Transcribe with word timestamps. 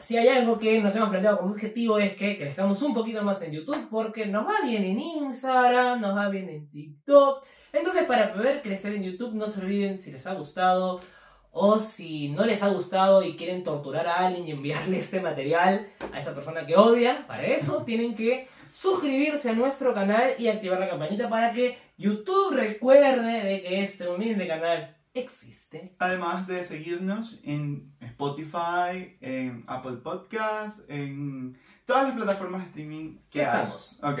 si 0.00 0.16
hay 0.16 0.28
algo 0.28 0.58
que 0.58 0.80
nos 0.80 0.94
hemos 0.96 1.08
planteado 1.08 1.38
como 1.38 1.52
objetivo 1.52 1.98
es 1.98 2.14
que 2.14 2.36
crezcamos 2.36 2.82
un 2.82 2.94
poquito 2.94 3.22
más 3.22 3.42
en 3.42 3.52
YouTube 3.52 3.88
porque 3.90 4.26
nos 4.26 4.46
va 4.46 4.60
bien 4.64 4.84
en 4.84 4.98
Instagram, 4.98 6.00
nos 6.00 6.16
va 6.16 6.28
bien 6.28 6.48
en 6.48 6.68
TikTok. 6.70 7.44
Entonces 7.72 8.04
para 8.04 8.32
poder 8.32 8.62
crecer 8.62 8.94
en 8.94 9.02
YouTube 9.02 9.34
no 9.34 9.46
se 9.46 9.60
olviden 9.60 10.00
si 10.00 10.12
les 10.12 10.26
ha 10.26 10.34
gustado 10.34 11.00
o 11.52 11.78
si 11.78 12.28
no 12.28 12.44
les 12.44 12.62
ha 12.62 12.68
gustado 12.68 13.22
y 13.22 13.36
quieren 13.36 13.64
torturar 13.64 14.06
a 14.06 14.26
alguien 14.26 14.46
y 14.46 14.52
enviarle 14.52 14.98
este 14.98 15.20
material 15.20 15.88
a 16.12 16.20
esa 16.20 16.34
persona 16.34 16.64
que 16.64 16.76
odian, 16.76 17.26
para 17.26 17.44
eso 17.46 17.82
tienen 17.84 18.14
que 18.14 18.48
suscribirse 18.72 19.50
a 19.50 19.54
nuestro 19.54 19.92
canal 19.92 20.34
y 20.38 20.48
activar 20.48 20.78
la 20.78 20.88
campanita 20.88 21.28
para 21.28 21.52
que 21.52 21.78
YouTube 21.98 22.54
recuerde 22.54 23.44
de 23.44 23.62
que 23.62 23.82
este 23.82 24.08
humilde 24.08 24.46
canal 24.46 24.96
existe. 25.14 25.94
Además 25.98 26.46
de 26.46 26.64
seguirnos 26.64 27.40
en 27.42 27.92
Spotify, 28.00 29.16
en 29.20 29.64
Apple 29.66 29.98
Podcasts, 30.02 30.84
en 30.88 31.58
todas 31.84 32.08
las 32.08 32.16
plataformas 32.16 32.62
de 32.62 32.66
streaming 32.68 33.16
que 33.30 33.40
¿Qué 33.40 33.40
hay. 33.40 33.46
estamos? 33.46 33.98
Ok. 34.02 34.20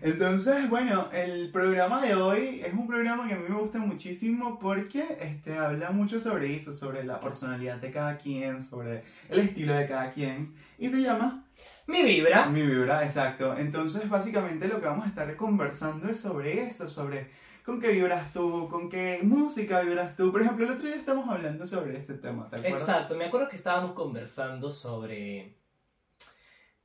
Entonces, 0.00 0.68
bueno, 0.68 1.08
el 1.12 1.50
programa 1.50 2.04
de 2.04 2.14
hoy 2.14 2.60
es 2.64 2.74
un 2.74 2.86
programa 2.86 3.26
que 3.26 3.34
a 3.34 3.36
mí 3.38 3.44
me 3.48 3.56
gusta 3.56 3.78
muchísimo 3.78 4.58
porque 4.58 5.16
este, 5.20 5.56
habla 5.56 5.92
mucho 5.92 6.20
sobre 6.20 6.54
eso, 6.56 6.74
sobre 6.74 7.04
la 7.04 7.20
personalidad 7.20 7.78
de 7.78 7.90
cada 7.90 8.18
quien, 8.18 8.60
sobre 8.60 9.04
el 9.28 9.38
estilo 9.38 9.74
de 9.74 9.88
cada 9.88 10.10
quien. 10.10 10.54
Y 10.78 10.90
se 10.90 11.00
llama 11.00 11.44
Mi 11.86 12.02
vibra. 12.02 12.46
Mi 12.46 12.62
Vibra, 12.62 13.04
exacto. 13.04 13.56
Entonces, 13.56 14.08
básicamente 14.08 14.68
lo 14.68 14.80
que 14.80 14.86
vamos 14.86 15.06
a 15.06 15.08
estar 15.08 15.34
conversando 15.36 16.08
es 16.10 16.20
sobre 16.20 16.64
eso, 16.64 16.90
sobre 16.90 17.30
con 17.64 17.80
qué 17.80 17.88
vibras 17.92 18.32
tú, 18.32 18.68
con 18.68 18.90
qué 18.90 19.20
música 19.22 19.80
vibras 19.80 20.14
tú. 20.16 20.30
Por 20.30 20.42
ejemplo, 20.42 20.66
el 20.66 20.72
otro 20.72 20.86
día 20.86 20.96
estamos 20.96 21.28
hablando 21.28 21.64
sobre 21.64 21.96
ese 21.96 22.14
tema, 22.14 22.48
¿te? 22.50 22.68
Exacto, 22.68 23.16
me 23.16 23.24
acuerdo 23.24 23.48
que 23.48 23.56
estábamos 23.56 23.92
conversando 23.92 24.70
sobre... 24.70 25.56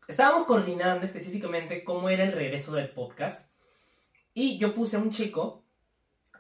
Estábamos 0.08 0.48
coordinando 0.48 1.06
específicamente 1.06 1.84
cómo 1.84 2.10
era 2.10 2.24
el 2.24 2.32
regreso 2.32 2.74
del 2.74 2.90
podcast. 2.90 3.52
Y 4.34 4.58
yo 4.58 4.74
puse 4.74 4.96
a 4.96 5.00
un 5.00 5.12
chico 5.12 5.64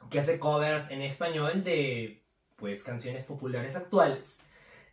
que 0.09 0.19
hace 0.19 0.39
covers 0.39 0.89
en 0.89 1.01
español 1.01 1.63
de, 1.63 2.23
pues, 2.55 2.83
canciones 2.83 3.25
populares 3.25 3.75
actuales. 3.75 4.39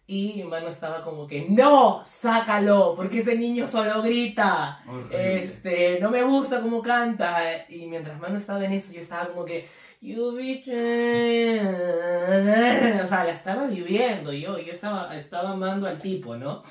Y 0.09 0.45
Mano 0.45 0.69
estaba 0.69 1.03
como 1.03 1.27
que, 1.27 1.49
no, 1.49 2.01
sácalo, 2.05 2.95
porque 2.95 3.19
ese 3.19 3.37
niño 3.37 3.67
solo 3.67 4.03
grita. 4.03 4.81
Horrible. 4.87 5.39
Este, 5.39 5.99
no 5.99 6.11
me 6.11 6.23
gusta 6.23 6.61
cómo 6.61 6.81
canta. 6.81 7.67
Y 7.69 7.87
mientras 7.87 8.21
Mano 8.21 8.39
estaba 8.39 8.65
en 8.65 8.73
eso, 8.73 8.93
yo 8.93 9.01
estaba 9.01 9.27
como 9.29 9.45
que. 9.45 9.67
You 10.01 10.33
betray-" 10.33 11.59
O 13.03 13.07
sea, 13.07 13.25
la 13.25 13.33
estaba 13.33 13.67
viviendo. 13.67 14.33
Yo, 14.33 14.59
yo 14.59 14.73
estaba, 14.73 15.17
estaba 15.17 15.51
amando 15.51 15.89
al 15.89 15.99
tipo, 15.99 16.37
¿no? 16.37 16.63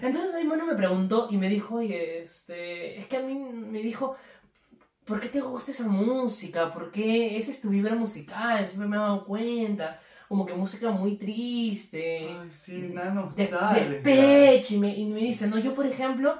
Entonces 0.00 0.32
ahí 0.34 0.44
Mano 0.44 0.64
me 0.64 0.76
preguntó 0.76 1.26
y 1.30 1.36
me 1.36 1.48
dijo, 1.48 1.76
oye, 1.76 2.22
este. 2.22 2.96
Es 2.98 3.08
que 3.08 3.16
a 3.16 3.22
mí 3.22 3.34
me 3.34 3.80
dijo. 3.80 4.16
¿Por 5.04 5.20
qué 5.20 5.28
te 5.28 5.40
gusta 5.40 5.70
esa 5.72 5.86
música? 5.86 6.72
¿Por 6.72 6.90
qué 6.90 7.36
esa 7.36 7.50
es 7.50 7.60
tu 7.60 7.68
vibra 7.68 7.94
musical? 7.94 8.66
Siempre 8.66 8.88
me 8.88 8.96
he 8.96 9.00
dado 9.00 9.24
cuenta. 9.24 10.00
Como 10.28 10.46
que 10.46 10.54
música 10.54 10.90
muy 10.90 11.16
triste 11.16 12.28
Ay, 12.28 12.50
sí, 12.50 12.90
nada 12.92 13.10
de, 13.36 13.48
nostalgia. 13.50 13.88
de 13.88 13.96
pecho 14.00 14.74
y 14.74 14.78
me, 14.78 14.96
y 14.96 15.06
me 15.06 15.20
dice, 15.20 15.46
no, 15.46 15.58
yo 15.58 15.74
por 15.74 15.86
ejemplo, 15.86 16.38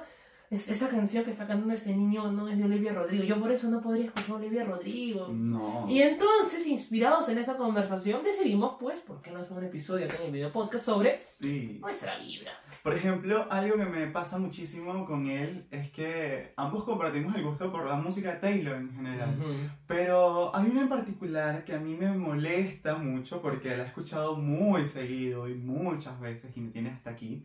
es- 0.55 0.67
esa 0.69 0.89
canción 0.89 1.23
que 1.23 1.31
está 1.31 1.45
cantando 1.47 1.73
este 1.73 1.95
niño 1.95 2.31
no 2.31 2.49
es 2.49 2.57
de 2.57 2.63
Olivia 2.63 2.93
Rodrigo, 2.93 3.23
yo 3.23 3.39
por 3.39 3.51
eso 3.51 3.69
no 3.69 3.81
podría 3.81 4.05
escuchar 4.05 4.31
a 4.31 4.35
Olivia 4.35 4.63
Rodrigo. 4.65 5.27
No. 5.31 5.85
Y 5.89 6.01
entonces, 6.01 6.65
inspirados 6.67 7.29
en 7.29 7.37
esa 7.37 7.55
conversación, 7.57 8.23
decidimos, 8.23 8.77
pues, 8.79 8.99
¿por 8.99 9.21
qué 9.21 9.31
no 9.31 9.39
hacer 9.39 9.57
un 9.57 9.65
episodio 9.65 10.05
acá 10.05 10.17
en 10.17 10.23
el 10.27 10.31
video 10.31 10.51
podcast 10.51 10.85
sobre 10.85 11.15
Sí. 11.39 11.77
nuestra 11.81 12.17
vibra? 12.19 12.51
Por 12.83 12.93
ejemplo, 12.95 13.47
algo 13.49 13.77
que 13.77 13.85
me 13.85 14.07
pasa 14.07 14.37
muchísimo 14.37 15.05
con 15.05 15.27
él 15.27 15.65
es 15.71 15.91
que 15.91 16.53
ambos 16.57 16.83
compartimos 16.83 17.35
el 17.35 17.43
gusto 17.43 17.71
por 17.71 17.85
la 17.85 17.95
música 17.95 18.33
de 18.33 18.39
Taylor 18.39 18.75
en 18.77 18.91
general. 18.95 19.35
Ujú. 19.39 19.53
Pero 19.87 20.55
hay 20.55 20.69
una 20.69 20.81
en 20.81 20.89
particular 20.89 21.63
que 21.65 21.73
a 21.73 21.79
mí 21.79 21.95
me 21.95 22.09
molesta 22.17 22.97
mucho 22.97 23.41
porque 23.41 23.75
la 23.77 23.83
he 23.83 23.87
escuchado 23.87 24.35
muy 24.35 24.87
seguido 24.87 25.47
y 25.49 25.55
muchas 25.55 26.19
veces 26.19 26.55
y 26.55 26.61
me 26.61 26.71
tiene 26.71 26.89
hasta 26.89 27.09
aquí. 27.11 27.43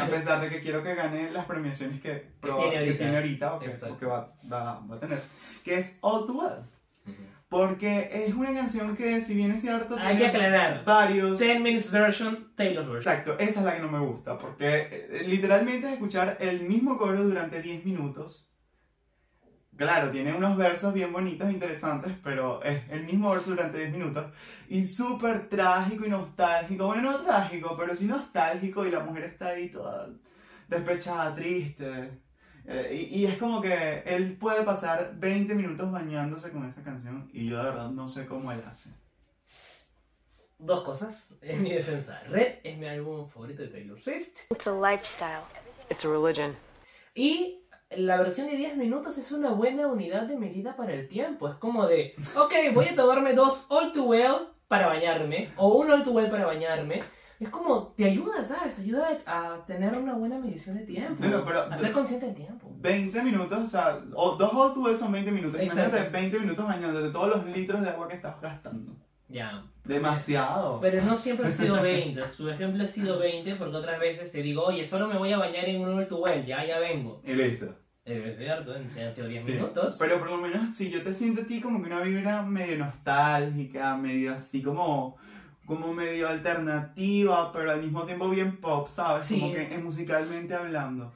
A 0.00 0.06
pesar 0.06 0.40
de 0.40 0.48
que 0.50 0.60
quiero 0.62 0.82
que 0.82 0.94
gane 0.94 1.30
las 1.30 1.46
premiaciones 1.46 2.00
que, 2.00 2.30
proba- 2.40 2.58
tiene 2.62 2.72
que 2.72 2.78
ahorita. 2.78 2.98
tiene 2.98 3.16
ahorita 3.16 3.54
o 3.54 3.58
que, 3.60 3.68
o 3.90 3.98
que 3.98 4.06
va, 4.06 4.32
va- 4.52 4.80
va 4.90 4.96
a 4.96 5.00
tener. 5.00 5.22
Que 5.64 5.78
es 5.78 5.98
All 6.00 6.26
Too 6.26 6.40
Well. 6.40 6.64
Porque 7.48 8.08
es 8.26 8.34
una 8.34 8.54
canción 8.54 8.96
que, 8.96 9.22
si 9.24 9.34
bien 9.34 9.50
es 9.52 9.60
cierto, 9.60 9.96
Hay 9.98 10.16
que 10.16 10.30
tiene 10.30 10.46
aclarar. 10.46 10.84
varios 10.86 11.38
10 11.38 11.60
minutes 11.60 11.90
version, 11.90 12.50
Taylor's 12.56 12.88
version. 12.88 13.14
Exacto, 13.14 13.38
esa 13.38 13.60
es 13.60 13.66
la 13.66 13.74
que 13.76 13.82
no 13.82 13.88
me 13.92 13.98
gusta, 13.98 14.38
porque 14.38 14.88
eh, 14.90 15.24
literalmente 15.26 15.86
es 15.88 15.92
escuchar 15.92 16.38
el 16.40 16.62
mismo 16.62 16.96
coro 16.96 17.22
durante 17.22 17.60
10 17.60 17.84
minutos. 17.84 18.48
Claro, 19.82 20.12
tiene 20.12 20.32
unos 20.32 20.56
versos 20.56 20.94
bien 20.94 21.12
bonitos 21.12 21.48
e 21.48 21.52
interesantes, 21.52 22.12
pero 22.22 22.62
es 22.62 22.88
el 22.88 23.02
mismo 23.02 23.30
verso 23.30 23.50
durante 23.50 23.78
10 23.78 23.90
minutos. 23.90 24.26
Y 24.68 24.84
súper 24.86 25.48
trágico 25.48 26.06
y 26.06 26.08
nostálgico. 26.08 26.86
Bueno, 26.86 27.10
no 27.10 27.24
trágico, 27.24 27.76
pero 27.76 27.96
sí 27.96 28.06
nostálgico 28.06 28.86
y 28.86 28.92
la 28.92 29.00
mujer 29.00 29.24
está 29.24 29.48
ahí 29.48 29.68
toda 29.70 30.08
despechada, 30.68 31.34
triste. 31.34 32.20
Eh, 32.64 33.08
y, 33.10 33.22
y 33.22 33.26
es 33.26 33.38
como 33.38 33.60
que 33.60 34.04
él 34.06 34.36
puede 34.36 34.62
pasar 34.62 35.14
20 35.16 35.52
minutos 35.56 35.90
bañándose 35.90 36.52
con 36.52 36.64
esa 36.64 36.84
canción 36.84 37.28
y 37.32 37.48
yo 37.48 37.56
de 37.56 37.64
verdad 37.64 37.90
no 37.90 38.06
sé 38.06 38.24
cómo 38.26 38.52
él 38.52 38.62
hace. 38.68 38.90
Dos 40.58 40.84
cosas 40.84 41.26
en 41.40 41.60
mi 41.60 41.72
defensa. 41.72 42.22
Red 42.28 42.58
es 42.62 42.78
mi 42.78 42.86
álbum 42.86 43.28
favorito 43.28 43.62
de 43.62 43.68
Taylor 43.68 43.98
Swift. 43.98 44.28
It's 44.48 44.68
a 44.68 44.72
lifestyle. 44.72 45.42
It's 45.90 46.04
a 46.04 46.08
religion. 46.08 46.56
Y 47.16 47.61
la 47.96 48.16
versión 48.16 48.48
de 48.48 48.56
10 48.56 48.76
minutos 48.76 49.18
es 49.18 49.32
una 49.32 49.50
buena 49.50 49.86
unidad 49.88 50.22
de 50.22 50.36
medida 50.36 50.76
para 50.76 50.92
el 50.94 51.08
tiempo. 51.08 51.48
Es 51.48 51.54
como 51.56 51.86
de, 51.86 52.14
ok, 52.36 52.52
voy 52.74 52.88
a 52.88 52.94
tomarme 52.94 53.34
dos 53.34 53.66
All 53.68 53.92
Too 53.92 54.04
Well 54.04 54.36
para 54.68 54.86
bañarme, 54.86 55.50
o 55.56 55.68
un 55.74 55.90
All 55.90 56.02
Too 56.02 56.12
Well 56.12 56.30
para 56.30 56.46
bañarme. 56.46 57.00
Es 57.40 57.48
como, 57.50 57.88
te 57.96 58.04
ayuda, 58.04 58.44
¿sabes? 58.44 58.76
Te 58.76 58.82
ayuda 58.82 59.08
a 59.26 59.64
tener 59.66 59.96
una 59.98 60.14
buena 60.14 60.38
medición 60.38 60.76
de 60.78 60.84
tiempo. 60.84 61.16
Pero- 61.20 61.44
pero- 61.44 61.62
a 61.62 61.76
ser 61.76 61.90
consciente 61.90 62.26
del 62.26 62.36
tiempo. 62.36 62.70
20 62.78 63.20
minutos, 63.22 63.58
o 63.58 63.66
sea, 63.66 63.98
o, 64.14 64.36
dos 64.36 64.50
hot 64.52 64.74
tubs 64.74 64.98
son 65.00 65.10
20 65.10 65.32
minutos. 65.32 65.60
Exacto. 65.60 65.88
Imagínate 65.96 66.10
20 66.10 66.38
minutos 66.38 66.64
bañándote 66.66 67.10
todos 67.10 67.28
los 67.30 67.46
litros 67.46 67.82
de 67.82 67.88
agua 67.90 68.06
que 68.06 68.14
estás 68.14 68.40
gastando. 68.40 68.92
Ya. 69.28 69.64
Demasiado. 69.84 70.78
Pero 70.80 71.02
no 71.02 71.16
siempre 71.16 71.48
ha 71.48 71.50
sido 71.50 71.82
20. 71.82 72.22
Su 72.28 72.48
ejemplo 72.48 72.82
ha 72.84 72.86
sido 72.86 73.18
20 73.18 73.56
porque 73.56 73.76
otras 73.76 73.98
veces 73.98 74.30
te 74.30 74.40
digo, 74.40 74.62
oye, 74.64 74.84
solo 74.84 75.08
me 75.08 75.18
voy 75.18 75.32
a 75.32 75.38
bañar 75.38 75.64
en 75.64 75.80
un 75.80 75.98
All 75.98 76.06
Too 76.06 76.18
Well, 76.18 76.46
ya, 76.46 76.64
ya 76.64 76.78
vengo. 76.78 77.20
Y 77.24 77.32
listo. 77.32 77.66
Eh, 78.04 78.30
Es 78.32 78.38
cierto, 78.38 78.72
han 78.74 79.12
sido 79.12 79.28
10 79.28 79.44
Sí. 79.46 79.52
minutos. 79.52 79.96
Pero 79.98 80.18
por 80.18 80.30
lo 80.30 80.38
menos, 80.38 80.74
si 80.76 80.90
yo 80.90 81.02
te 81.02 81.14
siento 81.14 81.42
a 81.42 81.44
ti 81.44 81.60
como 81.60 81.80
que 81.80 81.86
una 81.86 82.00
vibra 82.00 82.42
medio 82.42 82.78
nostálgica, 82.78 83.96
medio 83.96 84.34
así 84.34 84.62
como, 84.62 85.16
como 85.66 85.92
medio 85.94 86.28
alternativa, 86.28 87.52
pero 87.52 87.70
al 87.70 87.82
mismo 87.82 88.04
tiempo 88.04 88.28
bien 88.28 88.60
pop, 88.60 88.88
¿sabes? 88.88 89.26
Sí. 89.26 89.38
Como 89.38 89.52
que 89.54 89.74
eh, 89.74 89.78
musicalmente 89.78 90.54
hablando. 90.54 91.12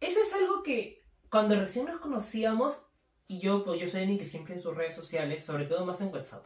Eso 0.00 0.20
es 0.20 0.32
algo 0.34 0.62
que 0.62 1.04
cuando 1.30 1.54
recién 1.56 1.86
nos 1.86 2.00
conocíamos, 2.00 2.82
y 3.28 3.40
yo, 3.40 3.64
pues 3.64 3.80
yo 3.80 3.88
soy 3.88 4.00
alguien 4.02 4.18
que 4.18 4.26
siempre 4.26 4.54
en 4.54 4.60
sus 4.60 4.76
redes 4.76 4.94
sociales, 4.94 5.44
sobre 5.44 5.66
todo 5.66 5.84
más 5.84 6.00
en 6.00 6.12
WhatsApp, 6.12 6.44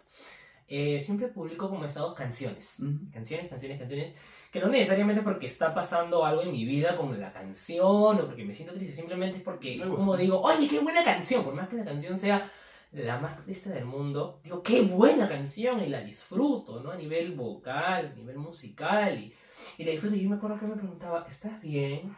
eh, 0.67 1.01
siempre 1.01 1.29
publico 1.29 1.69
como 1.69 1.85
estados 1.85 2.15
canciones. 2.15 2.79
Ujú. 2.79 3.11
Canciones, 3.11 3.49
canciones, 3.49 3.79
canciones, 3.79 4.15
que 4.51 4.61
no 4.61 4.69
necesariamente 4.69 5.23
porque 5.23 5.47
está 5.47 5.73
pasando 5.73 6.25
algo 6.25 6.43
en 6.43 6.53
mi 6.53 6.65
vida 6.65 6.97
como 6.97 7.15
la 7.15 7.33
canción 7.33 8.19
o 8.19 8.27
porque 8.27 8.45
me 8.45 8.55
siento 8.55 8.75
triste, 8.75 8.97
simplemente 8.97 9.39
es 9.39 9.43
porque 9.43 9.77
es 9.77 9.87
como 9.87 10.17
digo, 10.17 10.41
oye, 10.41 10.69
qué 10.69 10.81
buena 10.81 11.05
canción, 11.05 11.45
por 11.45 11.55
más 11.55 11.69
que 11.69 11.77
la 11.77 11.85
canción 11.85 12.19
sea 12.19 12.51
la 12.93 13.19
más 13.19 13.45
triste 13.45 13.71
del 13.71 13.85
mundo, 13.85 14.41
digo, 14.43 14.63
qué 14.63 14.83
buena 14.83 15.29
canción 15.29 15.81
y 15.81 15.89
la 15.89 16.01
disfruto, 16.01 16.81
¿no? 16.81 16.91
A 16.91 16.97
nivel 16.97 17.33
vocal, 17.33 18.11
a 18.13 18.17
nivel 18.17 18.39
musical 18.39 19.17
y, 19.17 19.33
y 19.79 19.85
la 19.85 19.93
disfruto. 19.93 20.17
Y 20.17 20.23
yo 20.25 20.31
me 20.31 20.37
acuerdo 20.37 20.59
que 20.59 20.67
me 20.67 20.75
preguntaba, 20.75 21.25
¿estás 21.29 21.61
bien? 21.61 22.17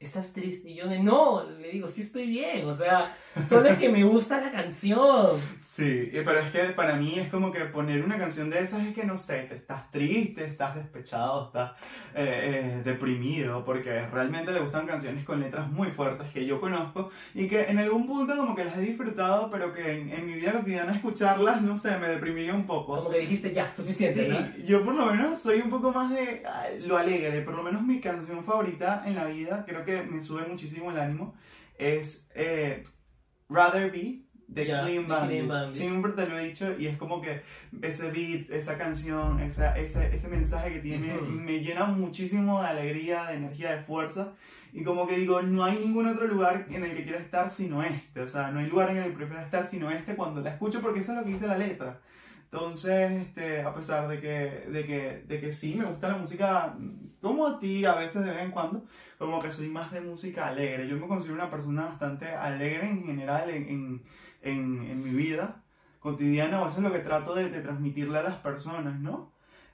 ¿Estás 0.00 0.32
triste? 0.32 0.70
Y 0.70 0.76
yo 0.76 0.88
de, 0.88 1.00
no, 1.00 1.42
le 1.58 1.72
digo, 1.72 1.88
sí 1.88 2.02
estoy 2.02 2.26
bien, 2.28 2.64
o 2.66 2.74
sea, 2.74 3.16
solo 3.48 3.68
es 3.68 3.78
que 3.78 3.88
me 3.88 4.04
gusta 4.04 4.40
la 4.40 4.52
canción. 4.52 5.40
Sí, 5.72 6.10
eh, 6.12 6.22
pero 6.24 6.40
es 6.40 6.50
que 6.50 6.60
para 6.72 6.94
mí 6.96 7.18
es 7.18 7.28
como 7.30 7.50
que 7.52 7.60
poner 7.66 8.04
una 8.04 8.18
canción 8.18 8.50
de 8.50 8.60
esas 8.60 8.84
es 8.84 8.94
que 8.94 9.04
no 9.04 9.16
sé, 9.16 9.42
te 9.42 9.56
estás 9.56 9.90
triste, 9.90 10.44
estás 10.44 10.76
despechado, 10.76 11.46
estás 11.46 11.72
eh, 12.14 12.76
eh, 12.76 12.82
deprimido, 12.84 13.64
porque 13.64 14.06
realmente 14.06 14.52
le 14.52 14.60
gustan 14.60 14.86
canciones 14.86 15.24
con 15.24 15.40
letras 15.40 15.68
muy 15.70 15.88
fuertes 15.88 16.28
que 16.32 16.46
yo 16.46 16.60
conozco 16.60 17.10
y 17.34 17.48
que 17.48 17.62
en 17.64 17.78
algún 17.78 18.06
punto 18.06 18.36
como 18.36 18.54
que 18.54 18.64
las 18.64 18.76
he 18.78 18.82
disfrutado, 18.82 19.50
pero 19.50 19.72
que 19.72 20.00
en, 20.00 20.10
en 20.10 20.26
mi 20.26 20.34
vida 20.34 20.52
cotidiana 20.52 20.94
escucharlas, 20.94 21.62
no 21.62 21.76
sé, 21.76 21.96
me 21.98 22.08
deprimiría 22.08 22.54
un 22.54 22.66
poco. 22.66 22.96
Como 22.96 23.10
que 23.10 23.18
dijiste, 23.20 23.52
ya, 23.52 23.72
suficiente, 23.72 24.26
Sí, 24.26 24.30
¿no? 24.30 24.64
yo 24.64 24.84
por 24.84 24.94
lo 24.94 25.06
menos 25.06 25.40
soy 25.40 25.60
un 25.60 25.70
poco 25.70 25.92
más 25.92 26.12
de 26.12 26.42
ah, 26.46 26.66
lo 26.80 26.96
alegre, 26.96 27.42
por 27.42 27.54
lo 27.54 27.62
menos 27.62 27.82
mi 27.82 28.00
canción 28.00 28.44
favorita 28.44 29.04
en 29.06 29.14
la 29.14 29.26
vida, 29.26 29.64
creo 29.66 29.84
que 29.84 29.87
me 30.02 30.20
sube 30.20 30.46
muchísimo 30.46 30.90
el 30.90 30.98
ánimo, 30.98 31.34
es 31.76 32.30
eh, 32.34 32.84
Rather 33.48 33.90
Be 33.90 34.22
de 34.48 34.64
Clean 34.64 35.06
Bandit. 35.06 35.50
Siempre 35.74 36.12
te 36.12 36.26
lo 36.26 36.38
he 36.38 36.48
dicho 36.48 36.78
y 36.78 36.86
es 36.86 36.96
como 36.96 37.20
que 37.20 37.42
ese 37.82 38.10
beat, 38.10 38.50
esa 38.50 38.78
canción, 38.78 39.40
esa, 39.40 39.78
ese, 39.78 40.14
ese 40.14 40.28
mensaje 40.28 40.72
que 40.72 40.80
tiene 40.80 41.14
me 41.18 41.60
llena 41.60 41.84
muchísimo 41.84 42.60
de 42.62 42.68
alegría, 42.68 43.26
de 43.26 43.36
energía, 43.36 43.76
de 43.76 43.82
fuerza. 43.82 44.32
Y 44.72 44.82
como 44.84 45.06
que 45.06 45.16
digo, 45.16 45.40
no 45.42 45.64
hay 45.64 45.78
ningún 45.78 46.06
otro 46.08 46.26
lugar 46.26 46.66
en 46.70 46.84
el 46.84 46.94
que 46.94 47.04
quiera 47.04 47.18
estar 47.18 47.50
sino 47.50 47.82
este. 47.82 48.20
O 48.20 48.28
sea, 48.28 48.50
no 48.50 48.60
hay 48.60 48.66
lugar 48.66 48.90
en 48.90 48.98
el 48.98 49.10
que 49.10 49.16
prefiera 49.16 49.44
estar 49.44 49.66
sino 49.66 49.90
este 49.90 50.16
cuando 50.16 50.40
la 50.40 50.50
escucho 50.50 50.80
porque 50.80 51.00
eso 51.00 51.12
es 51.12 51.18
lo 51.18 51.24
que 51.24 51.32
dice 51.32 51.46
la 51.46 51.58
letra. 51.58 52.00
Entonces, 52.50 53.12
este, 53.26 53.60
a 53.60 53.74
pesar 53.74 54.08
de 54.08 54.20
que, 54.20 54.68
de, 54.70 54.86
que, 54.86 55.24
de 55.28 55.40
que 55.40 55.52
sí, 55.52 55.74
me 55.74 55.84
gusta 55.84 56.08
la 56.08 56.16
música, 56.16 56.74
mm, 56.78 57.20
como 57.20 57.46
a 57.46 57.58
ti, 57.58 57.84
a 57.84 57.94
veces 57.94 58.24
de 58.24 58.30
vez 58.30 58.40
en 58.42 58.50
cuando, 58.52 58.84
como 59.18 59.40
que 59.42 59.52
soy 59.52 59.68
más 59.68 59.92
de 59.92 60.00
música 60.00 60.48
alegre. 60.48 60.88
Yo 60.88 60.96
me 60.96 61.06
considero 61.06 61.34
una 61.34 61.50
persona 61.50 61.84
bastante 61.86 62.26
alegre 62.28 62.88
en 62.88 63.04
general 63.04 63.50
en, 63.50 63.68
en, 63.68 64.02
en, 64.40 64.90
en 64.90 65.04
mi 65.04 65.10
vida 65.10 65.62
cotidiana, 66.00 66.62
o 66.62 66.68
eso 66.68 66.78
es 66.78 66.84
lo 66.84 66.92
que 66.92 67.00
trato 67.00 67.34
de, 67.34 67.50
de 67.50 67.60
transmitirle 67.60 68.18
a 68.18 68.22
las 68.22 68.36
personas, 68.36 68.98
¿no? 68.98 69.32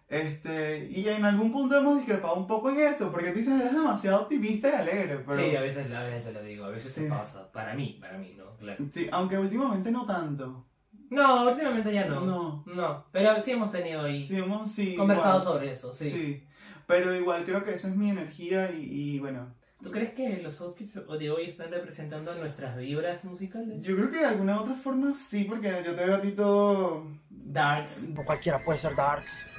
Este, 0.08 0.86
y 0.90 1.08
en 1.08 1.24
algún 1.24 1.52
punto 1.52 1.76
hemos 1.78 1.96
discrepado 1.98 2.34
un 2.34 2.46
poco 2.46 2.70
en 2.70 2.78
eso, 2.78 3.10
porque 3.12 3.30
tú 3.30 3.38
dices, 3.38 3.60
eres 3.60 3.72
demasiado 3.72 4.22
optimista 4.22 4.68
y 4.68 4.72
alegre, 4.72 5.18
pero... 5.26 5.38
Sí, 5.38 5.54
a 5.56 5.60
veces, 5.60 5.92
a 5.92 6.02
veces 6.02 6.34
lo 6.34 6.42
digo, 6.42 6.64
a 6.64 6.70
veces 6.70 6.92
Sí. 6.92 7.02
se 7.02 7.08
pasa. 7.08 7.50
Para 7.52 7.74
mí, 7.74 7.98
para 8.00 8.18
mí, 8.18 8.34
¿no? 8.36 8.56
Claro. 8.56 8.84
Sí, 8.90 9.08
aunque 9.12 9.38
últimamente 9.38 9.90
no 9.90 10.04
tanto. 10.06 10.66
No, 11.14 11.48
últimamente 11.50 11.92
ya 11.92 12.06
no. 12.06 12.20
No. 12.20 12.64
No, 12.66 13.04
pero 13.12 13.40
sí 13.42 13.52
hemos 13.52 13.70
tenido 13.72 14.02
ahí 14.02 14.26
Sí, 14.26 14.38
hemos, 14.38 14.70
sí, 14.70 14.94
conversado 14.96 15.38
igual. 15.38 15.54
sobre 15.54 15.72
eso, 15.72 15.94
sí. 15.94 16.10
Sí. 16.10 16.46
Pero 16.86 17.14
igual 17.14 17.44
creo 17.44 17.64
que 17.64 17.74
esa 17.74 17.88
es 17.88 17.96
mi 17.96 18.10
energía 18.10 18.70
y, 18.72 18.82
y 19.14 19.18
bueno, 19.18 19.54
¿Tú 19.82 19.90
crees 19.90 20.14
que 20.14 20.38
los 20.38 20.58
outfits 20.62 20.94
de 20.94 21.30
hoy 21.30 21.44
están 21.44 21.70
representando 21.70 22.34
nuestras 22.34 22.74
vibras 22.74 23.22
musicales? 23.24 23.82
yo 23.82 23.94
creo 23.96 24.10
que 24.10 24.16
de 24.18 24.24
alguna 24.24 24.58
otra 24.58 24.74
forma 24.74 25.14
sí, 25.14 25.44
porque 25.44 25.68
yo 25.84 25.94
te 25.94 26.06
veo 26.06 26.16
a 26.16 26.20
ti 26.22 26.32
todo... 26.32 27.06
Darks. 27.28 28.02
No 28.08 28.24
cualquiera 28.24 28.58
puede 28.64 28.78
ser 28.78 28.96
Darks. 28.96 29.50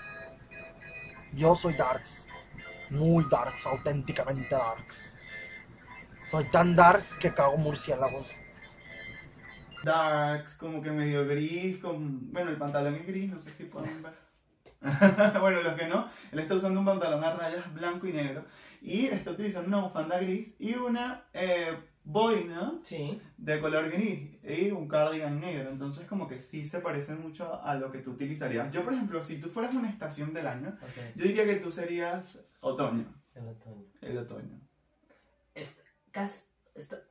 Yo 1.34 1.56
soy 1.56 1.76
Darks. 1.76 2.28
Muy 2.90 3.24
Darks, 3.30 3.68
auténticamente 3.68 4.50
Darks. 4.50 5.20
Soy 6.28 6.46
tan 6.46 6.76
Darks 6.76 7.14
que 7.14 7.32
cago 7.32 7.58
murciélagos. 7.58 8.34
Darks, 9.86 10.58
como 10.58 10.82
que 10.82 10.92
medio 10.92 11.26
gris, 11.26 11.78
con... 11.78 12.32
bueno, 12.34 12.50
el 12.52 12.58
pantalón 12.58 12.96
es 12.96 13.08
gris, 13.08 13.32
no 13.32 13.40
sé 13.40 13.54
si 13.54 13.64
pueden 13.66 14.04
ver. 14.04 14.14
bueno, 15.40 15.62
los 15.64 15.76
que 15.76 15.88
no, 15.88 16.08
él 16.32 16.40
está 16.40 16.56
usando 16.56 16.80
un 16.80 16.86
pantalón 16.86 17.24
a 17.24 17.34
rayas 17.36 17.74
blanco 17.74 18.06
y 18.08 18.14
negro 18.14 18.44
y 18.82 19.06
está 19.06 19.32
utilizando 19.32 19.68
una 19.70 19.88
bufanda 19.88 20.20
gris 20.20 20.56
y 20.60 20.76
una 20.76 21.24
eh, 21.34 21.76
boina 22.04 22.74
Sí. 22.84 23.20
de 23.38 23.60
color 23.60 23.90
gris 23.90 24.38
y 24.44 24.70
un 24.72 24.88
cardigan 24.88 25.40
negro. 25.40 25.72
Entonces 25.72 26.06
como 26.06 26.28
que 26.28 26.42
sí 26.42 26.66
se 26.66 26.82
parece 26.82 27.16
mucho 27.16 27.64
a 27.64 27.74
lo 27.76 27.92
que 27.92 28.00
tú 28.00 28.12
utilizarías. 28.12 28.72
Yo, 28.72 28.84
por 28.84 28.94
ejemplo, 28.94 29.24
si 29.24 29.40
tú 29.40 29.50
fueras 29.50 29.74
una 29.74 29.90
estación 29.90 30.34
del 30.34 30.46
año, 30.48 30.78
yo 31.16 31.26
diría 31.26 31.46
que 31.46 31.56
tú 31.56 31.72
serías 31.72 32.46
otoño, 32.60 33.06
El 33.34 33.48
otoño. 33.48 33.86
el 34.02 34.18
otoño. 34.20 34.60
Est- 35.56 35.80
cas- 36.12 36.48
esta- 36.76 37.02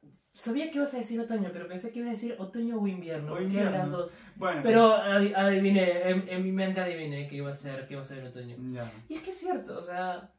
Sabía 0.45 0.71
que 0.71 0.77
ibas 0.79 0.93
a 0.95 0.99
decir 0.99 1.19
otoño, 1.21 1.51
pero 1.53 1.67
pensé 1.67 1.91
que 1.91 1.99
ibas 2.01 2.09
a 2.11 2.13
decir 2.13 2.37
otoño 2.39 2.79
o 2.81 2.87
invierno. 2.87 3.33
O 3.33 3.37
que 3.37 3.45
invierno. 3.45 3.71
eran 3.71 3.81
las 3.83 3.91
dos. 3.91 4.17
Bueno, 4.37 4.61
Pero 4.63 4.97
adi- 4.97 5.33
adiviné, 5.35 6.09
en, 6.11 6.29
en 6.29 6.43
mi 6.43 6.53
mente 6.53 6.81
adiviné 6.81 7.27
que 7.29 7.37
iba 7.37 7.51
a 7.51 7.55
ser, 7.55 7.87
que 7.87 7.95
iba 7.95 8.03
a 8.03 8.05
ser 8.05 8.19
el 8.19 8.27
otoño. 8.29 8.57
ya. 8.73 8.93
Y 9.09 9.15
es 9.15 9.23
que 9.23 9.31
es 9.31 9.39
cierto, 9.39 9.79
o 9.79 9.83
sea, 9.83 10.33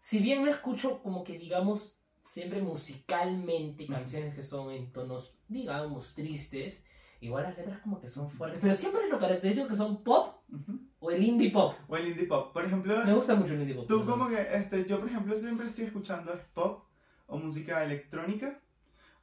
si 0.00 0.18
bien 0.20 0.44
no 0.44 0.50
escucho 0.50 1.02
como 1.02 1.24
que 1.24 1.38
digamos 1.38 1.98
siempre 2.20 2.60
musicalmente 2.62 3.86
canciones 3.86 4.34
que 4.34 4.42
son 4.42 4.70
en 4.70 4.92
tonos, 4.92 5.34
digamos, 5.48 6.14
tristes, 6.14 6.84
igual 7.20 7.44
las 7.44 7.56
letras 7.56 7.80
como 7.80 8.00
que 8.00 8.08
son 8.08 8.30
fuertes, 8.30 8.60
pero 8.60 8.74
siempre 8.74 9.08
lo 9.10 9.18
caracterizo 9.18 9.66
que 9.66 9.74
son 9.76 10.04
pop 10.04 10.36
o 11.00 11.10
el 11.10 11.22
indie 11.24 11.50
pop. 11.50 11.74
O 11.88 11.96
el 11.96 12.08
indie 12.08 12.26
pop. 12.26 12.52
Por 12.52 12.64
ejemplo, 12.64 13.04
Me 13.04 13.14
gusta 13.14 13.34
mucho 13.34 13.54
el 13.54 13.62
indie 13.62 13.74
pop. 13.74 13.86
Tú 13.88 14.04
como 14.04 14.28
que, 14.28 14.40
este, 14.54 14.84
yo 14.86 15.00
por 15.00 15.08
ejemplo 15.08 15.34
siempre 15.36 15.66
estoy 15.68 15.86
escuchando 15.86 16.32
es 16.34 16.40
pop 16.54 16.84
o 17.26 17.38
música 17.38 17.82
electrónica. 17.84 18.60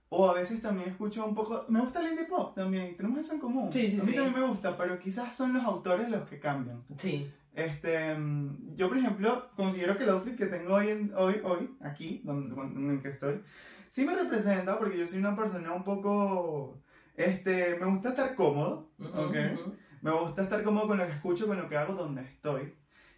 O 0.09 0.29
a 0.29 0.33
veces 0.33 0.61
también 0.61 0.89
escucho 0.89 1.25
un 1.25 1.33
poco, 1.33 1.65
me 1.67 1.81
gusta 1.81 1.99
el 2.01 2.11
indie 2.11 2.25
pop 2.25 2.53
también, 2.55 2.95
tenemos 2.95 3.19
eso 3.19 3.33
en 3.33 3.39
común. 3.39 3.73
Sí, 3.73 3.89
sí, 3.89 3.99
a 3.99 4.03
mí 4.03 4.11
sí. 4.11 4.15
también 4.15 4.33
me 4.39 4.47
gusta, 4.47 4.77
pero 4.77 4.99
quizás 4.99 5.35
son 5.35 5.53
los 5.53 5.63
autores 5.63 6.09
los 6.09 6.27
que 6.29 6.39
cambian. 6.39 6.83
Sí, 6.97 7.31
Este, 7.53 8.15
yo 8.75 8.89
por 8.89 8.97
ejemplo 8.97 9.49
considero 9.55 9.97
que 9.97 10.03
el 10.03 10.09
outfit 10.09 10.37
que 10.37 10.47
tengo 10.47 10.73
hoy, 10.75 10.89
en- 10.89 11.13
hoy, 11.15 11.39
hoy 11.43 11.69
aquí, 11.81 12.21
donde, 12.25 12.53
donde- 12.53 12.79
en 12.79 12.89
el 12.91 13.01
que 13.01 13.07
estoy, 13.09 13.41
sí 13.89 14.05
me 14.05 14.13
representa 14.13 14.77
porque 14.77 14.97
yo 14.99 15.07
soy 15.07 15.19
una 15.19 15.35
persona 15.37 15.71
un 15.71 15.83
poco, 15.85 16.77
este, 17.15 17.77
me 17.79 17.85
gusta 17.87 18.09
estar 18.09 18.35
cómodo, 18.35 18.89
Ujú, 18.99 19.07
¿ok? 19.09 19.35
ujú. 19.53 19.75
Me 20.01 20.11
gusta 20.11 20.43
estar 20.43 20.63
como 20.63 20.85
con 20.85 20.97
lo 20.97 21.05
que 21.07 21.13
escucho, 21.13 21.47
con 21.47 21.57
lo 21.57 21.67
que 21.69 21.77
hago, 21.77 21.93
donde 21.95 22.21
estoy. 22.23 22.73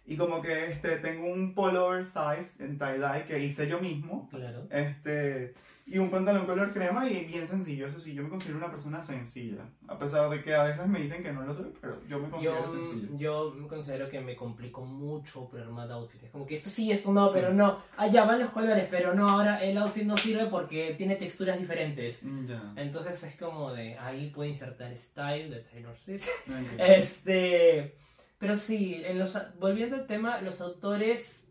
Y 0.06 0.16
como 0.16 0.40
que 0.40 0.70
este, 0.70 0.96
tengo 0.98 1.26
un 1.30 1.52
polo 1.54 1.86
oversize 1.88 2.64
en 2.64 2.78
tie-dye 2.78 3.26
que 3.26 3.44
hice 3.44 3.68
yo 3.68 3.78
mismo. 3.80 4.28
claro. 4.30 4.66
Este, 4.70 5.52
y 5.90 5.96
un 5.98 6.10
pantalón 6.10 6.44
color 6.46 6.72
crema 6.72 7.08
y 7.08 7.24
bien 7.24 7.48
sencillo. 7.48 7.86
Eso 7.86 7.98
sí, 7.98 8.12
yo 8.14 8.22
me 8.22 8.28
considero 8.28 8.58
una 8.58 8.70
persona 8.70 9.02
sencilla. 9.02 9.64
A 9.86 9.98
pesar 9.98 10.28
de 10.28 10.42
que 10.42 10.54
a 10.54 10.64
veces 10.64 10.86
me 10.86 11.00
dicen 11.00 11.22
que 11.22 11.32
no 11.32 11.42
lo 11.42 11.54
soy, 11.54 11.72
pero 11.80 11.98
yo 12.06 12.18
me 12.18 12.28
considero 12.28 12.60
Yo, 12.60 12.68
sencillo. 12.68 13.08
yo 13.16 13.54
me 13.56 13.66
considero 13.68 14.08
que 14.10 14.20
me 14.20 14.36
complico 14.36 14.84
mucho 14.84 15.48
por 15.48 15.60
armar 15.60 15.90
outfit. 15.90 16.22
Es 16.24 16.30
como 16.30 16.46
que 16.46 16.56
esto 16.56 16.68
sí, 16.68 16.92
esto 16.92 17.12
no, 17.12 17.28
Sí. 17.28 17.32
pero 17.34 17.54
no. 17.54 17.78
Allá 17.96 18.24
van 18.24 18.40
los 18.40 18.50
colores, 18.50 18.86
pero 18.90 19.14
no, 19.14 19.28
ahora 19.28 19.64
el 19.64 19.78
outfit 19.78 20.04
no 20.04 20.16
sirve 20.16 20.46
porque 20.46 20.94
tiene 20.98 21.16
texturas 21.16 21.58
diferentes. 21.58 22.20
Ya. 22.46 22.72
Entonces 22.76 23.22
es 23.24 23.36
como 23.36 23.72
de 23.72 23.96
ahí 23.98 24.30
puede 24.30 24.50
insertar 24.50 24.94
style 24.96 25.48
de 25.50 25.60
Taylor 25.60 25.96
Swift. 25.96 26.26
Este, 26.78 27.94
pero 28.38 28.56
sí, 28.56 29.02
en 29.04 29.18
los, 29.18 29.38
volviendo 29.58 29.96
al 29.96 30.06
tema, 30.06 30.40
los 30.40 30.60
autores, 30.60 31.48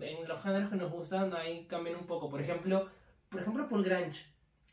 en 0.00 0.26
los 0.28 0.42
géneros 0.42 0.70
que 0.70 0.76
nos 0.76 0.90
gustan, 0.90 1.32
ahí 1.34 1.66
cambian 1.68 1.96
un 1.96 2.06
poco. 2.06 2.28
Por 2.30 2.40
ejemplo, 2.40 2.88
por 3.30 3.40
ejemplo 3.40 3.68
Paul 3.68 3.84
Grange. 3.84 4.24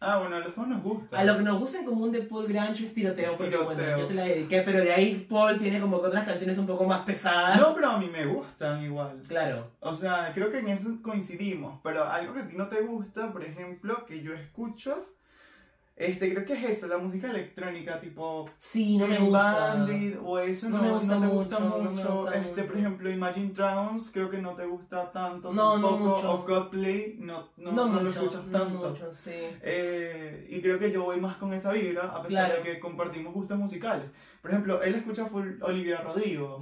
Ah, 0.05 0.17
bueno, 0.19 0.35
a 0.35 0.39
los 0.39 0.53
dos 0.53 0.67
nos 0.67 0.83
gusta. 0.83 1.17
A 1.17 1.23
lo 1.23 1.37
que 1.37 1.43
nos 1.43 1.57
gusta 1.59 1.79
en 1.79 1.85
común 1.85 2.11
de 2.11 2.23
Paul 2.23 2.45
Grange 2.45 2.83
es 2.85 2.93
tiroteo, 2.93 3.37
porque 3.37 3.51
Tiroteo. 3.51 3.65
bueno, 3.73 3.97
yo 3.99 4.07
te 4.07 4.13
la 4.13 4.25
dediqué, 4.25 4.61
pero 4.61 4.79
de 4.83 4.91
ahí 4.91 5.25
Paul 5.29 5.57
tiene 5.59 5.79
como 5.79 6.01
que 6.01 6.07
otras 6.07 6.25
canciones 6.25 6.57
un 6.57 6.67
poco 6.67 6.83
más 6.83 7.05
pesadas. 7.05 7.57
No, 7.57 7.73
pero 7.73 7.87
a 7.91 7.97
mí 7.97 8.07
me 8.11 8.25
gustan 8.25 8.83
igual. 8.83 9.21
Claro. 9.29 9.71
O 9.79 9.93
sea, 9.93 10.31
creo 10.33 10.51
que 10.51 10.59
en 10.59 10.67
eso 10.67 10.89
coincidimos, 11.01 11.79
pero 11.83 12.03
algo 12.03 12.33
que 12.33 12.41
a 12.41 12.47
ti 12.49 12.55
no 12.57 12.67
te 12.67 12.81
gusta, 12.81 13.31
por 13.31 13.45
ejemplo, 13.45 14.05
que 14.05 14.21
yo 14.21 14.33
escucho, 14.33 15.05
este, 15.95 16.33
creo 16.33 16.45
que 16.45 16.53
es 16.53 16.77
eso, 16.77 16.87
la 16.87 16.97
música 16.97 17.29
electrónica, 17.29 17.99
tipo 17.99 18.45
Sí, 18.57 18.97
no 18.97 19.07
me 19.07 19.15
Clean 19.17 19.29
gusta. 19.29 19.53
Bandit, 19.75 20.17
o 20.23 20.39
eso 20.39 20.69
No 20.69 20.77
no, 20.77 20.83
me 20.83 20.89
no 20.89 20.95
gusta 20.97 21.19
te 21.19 21.27
gusta 21.27 21.59
mucho, 21.59 21.77
no 21.83 21.89
mucho, 21.91 22.13
gusta 22.23 22.35
este, 22.37 22.63
por 22.63 22.65
mucho. 22.75 22.77
ejemplo, 22.79 23.09
Imagine 23.11 23.53
Dragons, 23.53 24.11
creo 24.11 24.29
que 24.29 24.37
no 24.39 24.51
te 24.55 24.65
gusta 24.65 25.11
tanto 25.11 25.53
No, 25.53 25.77
no 25.77 25.89
tampoco, 25.89 26.15
mucho. 26.15 26.31
o 26.33 26.45
Coldplay, 26.45 27.15
no, 27.19 27.47
no, 27.57 27.71
No, 27.71 27.85
no 27.89 27.95
lo 27.95 28.01
mucho, 28.05 28.19
escuchas 28.21 28.45
no 28.47 28.59
tanto. 28.59 28.89
mucho, 28.89 29.13
sí. 29.13 29.31
Eh, 29.61 30.47
y 30.49 30.61
creo 30.61 30.79
que 30.79 30.91
yo 30.91 31.03
voy 31.03 31.19
más 31.19 31.37
con 31.37 31.53
esa 31.53 31.71
vibra, 31.71 32.03
a 32.05 32.23
pesar 32.23 32.47
Claro. 32.47 32.63
de 32.63 32.71
que 32.73 32.79
compartimos 32.79 33.33
gustos 33.33 33.57
musicales. 33.57 34.05
Por 34.43 34.51
ejemplo, 34.51 34.83
él 34.83 34.95
escucha 34.95 35.25
full 35.25 35.53
Olivia 35.61 36.01
Rodrigo. 36.01 36.61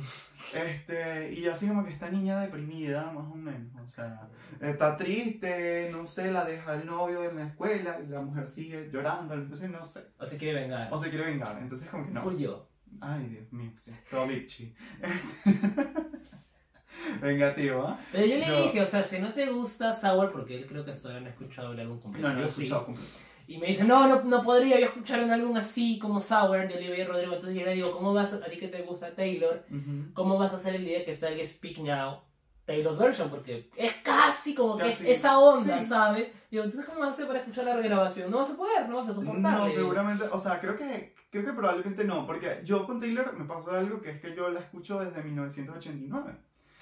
Este, 0.53 1.33
y 1.33 1.47
así 1.47 1.67
como 1.67 1.83
que 1.83 1.89
esta 1.91 2.11
niña 2.11 2.39
deprimida, 2.41 3.11
más 3.11 3.25
o 3.25 3.33
menos. 3.35 3.71
O 3.83 3.87
sea, 3.87 4.29
está 4.59 4.95
triste, 4.97 5.89
no 5.91 6.05
sé, 6.05 6.31
la 6.31 6.45
deja 6.45 6.75
el 6.75 6.85
novio 6.85 7.23
en 7.27 7.37
la 7.37 7.47
escuela 7.47 7.99
y 7.99 8.05
la 8.07 8.21
mujer 8.21 8.47
sigue 8.47 8.91
llorando, 8.93 9.33
entonces 9.33 9.71
no 9.71 9.83
sé. 9.87 10.05
O 10.19 10.25
se 10.27 10.37
quiere 10.37 10.61
vengar. 10.61 10.93
O 10.93 10.99
se 10.99 11.09
quiere 11.09 11.25
vengar, 11.25 11.57
entonces 11.59 11.89
como 11.89 12.05
que 12.05 12.11
no. 12.11 12.21
Full 12.21 12.37
yo. 12.37 12.69
Ay, 12.99 13.25
Dios 13.29 13.51
mío, 13.51 13.71
sí, 13.75 13.91
todo 14.11 14.27
bitchy. 14.27 14.75
Vengativo, 17.21 17.87
¿ah? 17.87 17.99
Pero 18.11 18.25
yo 18.27 18.35
le 18.37 18.47
No. 18.47 18.63
dije, 18.63 18.81
o 18.81 18.85
sea, 18.85 19.03
si 19.03 19.19
no 19.19 19.33
te 19.33 19.49
gusta 19.49 19.93
Sour, 19.93 20.31
porque 20.31 20.57
él 20.57 20.65
creo 20.67 20.83
que 20.85 20.91
hasta 20.91 21.07
ahora 21.07 21.21
no 21.21 21.27
ha 21.27 21.29
escuchado 21.29 21.71
el 21.73 21.79
álbum 21.79 21.99
completo. 21.99 22.27
No, 22.27 22.33
no, 22.35 22.39
lo 22.41 22.45
he 22.45 22.49
sí. 22.49 22.63
escuchado 22.63 22.85
completo. 22.85 23.09
Y 23.51 23.57
me 23.57 23.67
dice, 23.67 23.83
no, 23.83 24.07
no, 24.07 24.21
no 24.23 24.41
podría 24.43 24.79
yo 24.79 24.85
escuchar 24.87 25.23
un 25.23 25.31
álbum 25.31 25.55
así 25.57 25.99
como 25.99 26.19
Sour 26.19 26.67
de 26.67 26.75
Olivia 26.75 27.05
Rodrigo. 27.05 27.33
Entonces 27.33 27.59
yo 27.59 27.65
le 27.65 27.73
digo, 27.73 27.91
¿cómo 27.91 28.13
vas 28.13 28.33
a, 28.33 28.37
a 28.37 28.49
ti 28.49 28.57
que 28.57 28.67
te 28.69 28.81
gusta 28.83 29.13
Taylor? 29.13 29.65
Ujú. 29.69 30.13
¿Cómo 30.13 30.37
vas 30.37 30.53
a 30.53 30.55
hacer 30.57 30.75
el 30.75 30.85
día 30.85 31.03
que 31.03 31.13
salga 31.13 31.43
Speak 31.45 31.79
Now 31.79 32.21
Taylor's 32.65 32.97
version, 32.97 33.29
porque 33.29 33.69
es 33.75 33.93
casi 34.03 34.53
como 34.55 34.77
que 34.77 34.83
Casi. 34.85 35.09
es 35.11 35.17
esa 35.19 35.37
onda, 35.39 35.79
Sí. 35.79 35.85
¿sabes? 35.87 36.27
Digo, 36.49 36.63
entonces, 36.63 36.87
¿cómo 36.87 36.99
vas 37.01 37.09
a 37.09 37.11
hacer 37.11 37.27
para 37.27 37.39
escuchar 37.39 37.65
la 37.65 37.75
regrabación? 37.75 38.29
No 38.31 38.37
vas 38.37 38.51
a 38.51 38.55
poder, 38.55 38.87
no 38.87 38.97
vas 38.97 39.09
a 39.09 39.15
soportar. 39.15 39.57
No, 39.57 39.69
seguramente, 39.69 40.23
o 40.31 40.39
sea, 40.39 40.61
creo 40.61 40.77
que, 40.77 41.13
creo 41.31 41.43
que 41.43 41.53
probablemente 41.53 42.05
no, 42.05 42.25
porque 42.25 42.61
yo 42.63 42.85
con 42.85 42.99
Taylor 42.99 43.37
me 43.37 43.45
pasó 43.45 43.71
algo 43.71 43.99
que 43.99 44.11
es 44.11 44.21
que 44.21 44.33
yo 44.35 44.47
la 44.49 44.59
escucho 44.61 44.99
desde 44.99 45.21
1989. 45.23 46.37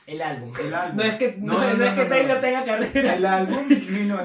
El 0.10 0.22
álbum. 0.22 0.51
El 0.60 0.74
álbum. 0.74 0.98
No 0.98 1.04
es 1.04 1.16
que, 1.16 1.38
no, 1.39 1.54
No, 1.54 1.60
no, 1.68 1.74
no 1.78 1.86
es 1.86 1.94
que 1.94 2.06
Taylor 2.06 2.42
tenga 2.42 2.66
carrera. 2.66 3.16
El 3.16 3.25
álbum 3.25 3.56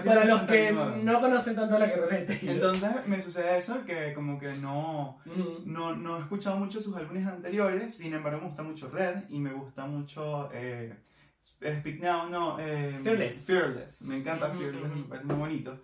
Para 0.05 0.25
los 0.25 0.43
que 0.43 0.73
1989. 0.73 1.01
no 1.05 1.21
conocen 1.21 1.55
tanto 1.57 1.79
la 1.79 1.87
carrera 1.91 2.17
de 2.19 2.25
Taylor. 2.27 2.55
Entonces 2.55 2.91
me 3.07 3.21
sucede 3.21 3.59
eso, 3.59 3.85
que 3.85 4.15
como 4.15 4.39
que 4.39 4.53
no, 4.55 5.19
no, 5.67 5.95
no 5.97 6.17
he 6.17 6.21
escuchado 6.21 6.57
mucho 6.57 6.81
sus 6.81 6.97
álbumes 6.97 7.27
anteriores, 7.27 7.97
sin 7.97 8.15
embargo 8.15 8.41
me 8.41 8.47
gusta 8.47 8.63
mucho 8.63 8.89
Red 8.91 9.25
y 9.29 9.39
me 9.41 9.53
gusta 9.53 9.85
mucho 9.87 10.49
eh, 10.55 10.95
Speak 11.43 12.01
Now, 12.01 12.31
no, 12.31 12.59
eh, 12.59 12.99
Fearless. 13.03 13.45
Fearless, 13.45 14.03
me 14.03 14.17
encanta 14.17 14.51
Fearless, 14.51 14.91
me 14.97 15.03
parece 15.05 15.27
muy 15.27 15.37
bonito. 15.37 15.81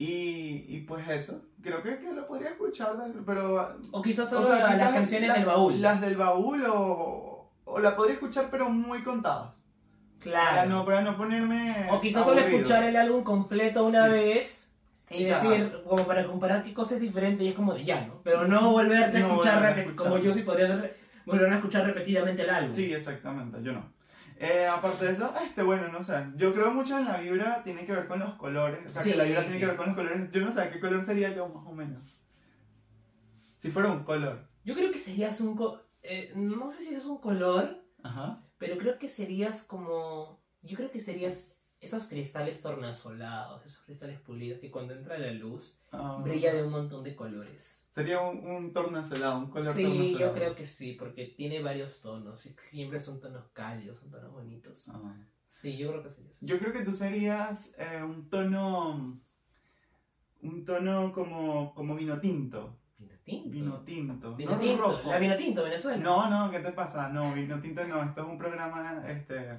Y, 0.00 0.64
y 0.68 0.80
pues 0.86 1.08
eso, 1.08 1.42
creo 1.60 1.82
que, 1.82 1.98
que 1.98 2.12
lo 2.12 2.24
podría 2.26 2.50
escuchar, 2.50 2.94
pero... 3.26 3.76
O 3.90 4.00
quizás 4.00 4.32
o 4.32 4.36
solo 4.42 4.46
sea, 4.46 4.58
la- 4.58 4.62
las 4.64 4.72
quizás 4.74 4.92
canciones 4.92 5.28
la- 5.28 5.34
del 5.34 5.44
baúl. 5.44 5.82
Las 5.82 6.00
del 6.00 6.16
baúl 6.16 6.64
o, 6.72 7.37
o 7.70 7.78
la 7.80 7.94
podría 7.96 8.14
escuchar 8.14 8.48
pero 8.50 8.68
muy 8.70 9.02
contadas. 9.02 9.64
Para 10.18 10.20
Claro. 10.20 10.70
no, 10.70 10.84
para 10.84 11.00
no 11.02 11.16
ponerme... 11.16 11.86
o 11.90 12.00
quizás 12.00 12.24
solo 12.26 12.40
escuchar 12.40 12.82
el 12.84 12.96
álbum 12.96 13.22
completo 13.22 13.86
una 13.86 14.06
Sí. 14.06 14.10
vez 14.12 14.74
y 15.10 15.24
ya. 15.24 15.34
decir, 15.40 15.82
como 15.88 16.04
para 16.06 16.26
comparar 16.26 16.64
qué 16.64 16.74
cosa 16.74 16.96
es 16.96 17.00
diferente 17.00 17.44
y 17.44 17.48
es 17.48 17.54
como 17.54 17.72
de 17.74 17.84
ya, 17.84 18.04
¿no? 18.06 18.20
Pero 18.24 18.46
no 18.48 18.72
volverte 18.72 19.18
a 19.18 19.20
No 19.20 19.26
escuchar, 19.28 19.54
volver 19.56 19.68
a 19.78 19.80
escuchar. 19.82 19.96
como 19.96 20.18
yo 20.18 20.32
sí 20.34 20.42
podría 20.42 20.92
volver 21.24 21.52
a 21.52 21.56
escuchar 21.56 21.86
repetidamente 21.86 22.42
el 22.42 22.50
álbum. 22.50 22.74
Sí, 22.74 22.92
exactamente, 22.92 23.58
yo 23.62 23.72
no. 23.72 23.92
Eh, 24.40 24.66
aparte 24.66 25.04
de 25.06 25.12
eso, 25.12 25.32
este, 25.44 25.62
bueno, 25.62 25.88
no 25.88 26.02
sé, 26.04 26.14
yo 26.36 26.52
creo 26.52 26.72
mucho 26.72 26.96
en 26.98 27.04
la 27.06 27.16
vibra, 27.16 27.62
tiene 27.64 27.84
que 27.86 27.92
ver 27.92 28.06
con 28.06 28.18
los 28.20 28.34
colores, 28.34 28.80
o 28.86 28.88
sea, 28.90 29.02
Sí, 29.02 29.12
que 29.12 29.16
la 29.18 29.24
vibra 29.24 29.40
tiene 29.40 29.54
sí. 29.54 29.60
que 29.60 29.66
ver 29.66 29.76
con 29.76 29.86
los 29.86 29.94
colores, 29.96 30.30
yo 30.30 30.40
no 30.42 30.52
sé, 30.52 30.70
¿qué 30.70 30.78
color 30.80 31.04
sería 31.04 31.34
yo 31.34 31.48
más 31.48 31.66
o 31.66 31.72
menos? 31.72 32.20
Si 33.58 33.70
fuera 33.70 33.90
un 33.90 34.04
color. 34.04 34.46
Yo 34.64 34.74
creo 34.74 34.92
que 34.92 34.98
serías 34.98 35.40
un... 35.40 35.56
co- 35.56 35.80
eh, 36.02 36.32
no 36.36 36.70
sé 36.70 36.82
si 36.84 36.94
es 36.94 37.04
un 37.04 37.18
color, 37.18 37.84
Ajá. 38.02 38.44
pero 38.58 38.78
creo 38.78 38.98
que 38.98 39.08
serías 39.08 39.64
como... 39.64 40.40
Yo 40.62 40.76
creo 40.76 40.90
que 40.90 41.00
serías 41.00 41.54
esos 41.80 42.08
cristales 42.08 42.60
tornasolados, 42.60 43.64
esos 43.64 43.84
cristales 43.84 44.20
pulidos 44.20 44.58
que 44.60 44.70
cuando 44.70 44.94
entra 44.94 45.16
la 45.18 45.30
luz 45.32 45.80
Ah, 45.92 46.20
brilla 46.22 46.52
de 46.52 46.64
un 46.64 46.70
montón 46.72 47.04
de 47.04 47.14
colores. 47.14 47.86
Sería 47.90 48.20
un, 48.20 48.38
un 48.44 48.72
tornasolado, 48.72 49.38
un 49.38 49.50
color 49.50 49.72
Sí, 49.72 49.84
tornasolado. 49.84 50.18
yo 50.18 50.32
creo 50.34 50.54
que 50.56 50.66
sí, 50.66 50.92
porque 50.98 51.26
tiene 51.36 51.62
varios 51.62 52.00
tonos 52.00 52.44
y 52.46 52.54
siempre 52.70 52.98
son 52.98 53.20
tonos 53.20 53.46
cálidos, 53.52 53.98
son 54.00 54.10
tonos 54.10 54.32
bonitos. 54.32 54.88
Ah. 54.88 55.16
Sí, 55.46 55.76
yo 55.76 55.90
creo 55.90 56.02
que 56.02 56.10
sería 56.10 56.30
eso. 56.32 56.46
Yo 56.46 56.58
creo 56.58 56.72
que 56.72 56.84
tú 56.84 56.94
serías 56.94 57.74
eh, 57.78 58.02
un 58.02 58.28
tono, 58.28 59.20
un 60.42 60.64
tono 60.64 61.12
como, 61.12 61.74
como 61.74 61.94
vino 61.94 62.20
tinto. 62.20 62.76
Vino 63.28 63.42
tinto. 63.44 63.50
Vino 63.50 63.78
tinto, 63.84 64.34
Vino 64.36 64.52
no 64.52 64.58
tinto. 64.58 64.82
rojo. 64.82 65.10
La 65.10 65.18
vino 65.18 65.36
tinto, 65.36 65.62
Venezuela. 65.62 66.02
No, 66.02 66.30
no, 66.30 66.50
¿qué 66.50 66.60
te 66.60 66.72
pasa? 66.72 67.10
No, 67.10 67.32
vino 67.34 67.60
tinto 67.60 67.84
no, 67.84 68.02
esto 68.02 68.22
es 68.22 68.26
un 68.26 68.38
programa 68.38 69.02
este, 69.06 69.58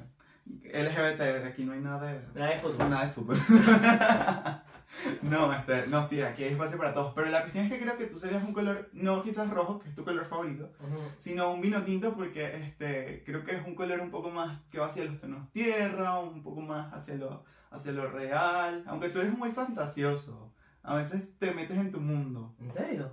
LGBT, 0.63 1.45
aquí 1.45 1.63
no 1.65 1.73
hay 1.73 1.79
nada 1.79 2.11
de... 2.11 2.19
Nada 2.33 2.51
de 2.51 2.57
fútbol. 2.57 2.89
Nada 2.89 3.05
de 3.05 3.11
fútbol. 3.11 3.37
no, 5.21 5.53
este, 5.53 5.87
no, 5.87 6.01
sí, 6.01 6.21
aquí 6.21 6.43
hay 6.43 6.53
espacio 6.53 6.77
para 6.77 6.93
todos. 6.93 7.13
Pero 7.13 7.29
la 7.29 7.41
cuestión 7.41 7.65
es 7.65 7.71
que 7.71 7.79
creo 7.79 7.97
que 7.97 8.07
tú 8.07 8.17
serías 8.17 8.43
un 8.43 8.53
color, 8.53 8.89
no 8.93 9.21
quizás 9.21 9.49
rojo, 9.51 9.79
que 9.79 9.89
es 9.89 9.95
tu 9.95 10.03
color 10.03 10.25
favorito, 10.25 10.71
sino 11.17 11.51
un 11.51 11.61
vino 11.61 11.83
tinto 11.83 12.15
porque 12.15 12.55
este, 12.65 13.23
creo 13.23 13.43
que 13.43 13.55
es 13.55 13.65
un 13.65 13.75
color 13.75 13.99
un 13.99 14.09
poco 14.09 14.31
más 14.31 14.59
que 14.71 14.79
va 14.79 14.87
hacia 14.87 15.05
los 15.05 15.19
tonos 15.19 15.51
tierra, 15.51 16.19
un 16.19 16.41
poco 16.41 16.61
más 16.61 16.91
hacia 16.93 17.15
lo, 17.15 17.43
hacia 17.69 17.91
lo 17.91 18.09
real. 18.09 18.83
Aunque 18.87 19.09
tú 19.09 19.19
eres 19.19 19.37
muy 19.37 19.51
fantasioso. 19.51 20.51
A 20.81 20.95
veces 20.95 21.37
te 21.37 21.53
metes 21.53 21.77
en 21.77 21.91
tu 21.91 21.99
mundo. 21.99 22.55
¿En 22.59 22.69
serio? 22.69 23.11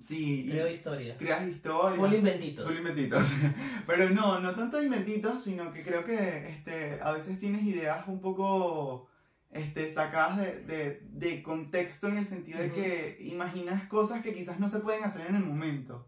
Sí, 0.00 0.46
Creo 0.50 0.68
historia. 0.68 1.16
creas 1.16 1.48
historias. 1.48 1.96
Full 1.98 2.14
inventitos. 2.14 2.66
Full 2.66 2.76
inventitos. 2.78 3.32
Pero 3.86 4.10
no, 4.10 4.38
no 4.40 4.54
tanto 4.54 4.82
inventitos, 4.82 5.42
sino 5.42 5.72
que 5.72 5.82
creo 5.82 6.04
que 6.04 6.48
este, 6.50 7.00
a 7.02 7.12
veces 7.12 7.38
tienes 7.38 7.62
ideas 7.64 8.06
un 8.06 8.20
poco 8.20 9.08
este, 9.50 9.92
sacadas 9.92 10.38
de, 10.38 10.62
de, 10.64 11.02
de 11.10 11.42
contexto 11.42 12.08
en 12.08 12.18
el 12.18 12.26
sentido 12.26 12.60
de 12.60 12.70
que 12.72 13.18
imaginas 13.20 13.88
cosas 13.88 14.22
que 14.22 14.34
quizás 14.34 14.60
no 14.60 14.68
se 14.68 14.80
pueden 14.80 15.04
hacer 15.04 15.26
en 15.26 15.36
el 15.36 15.44
momento. 15.44 16.06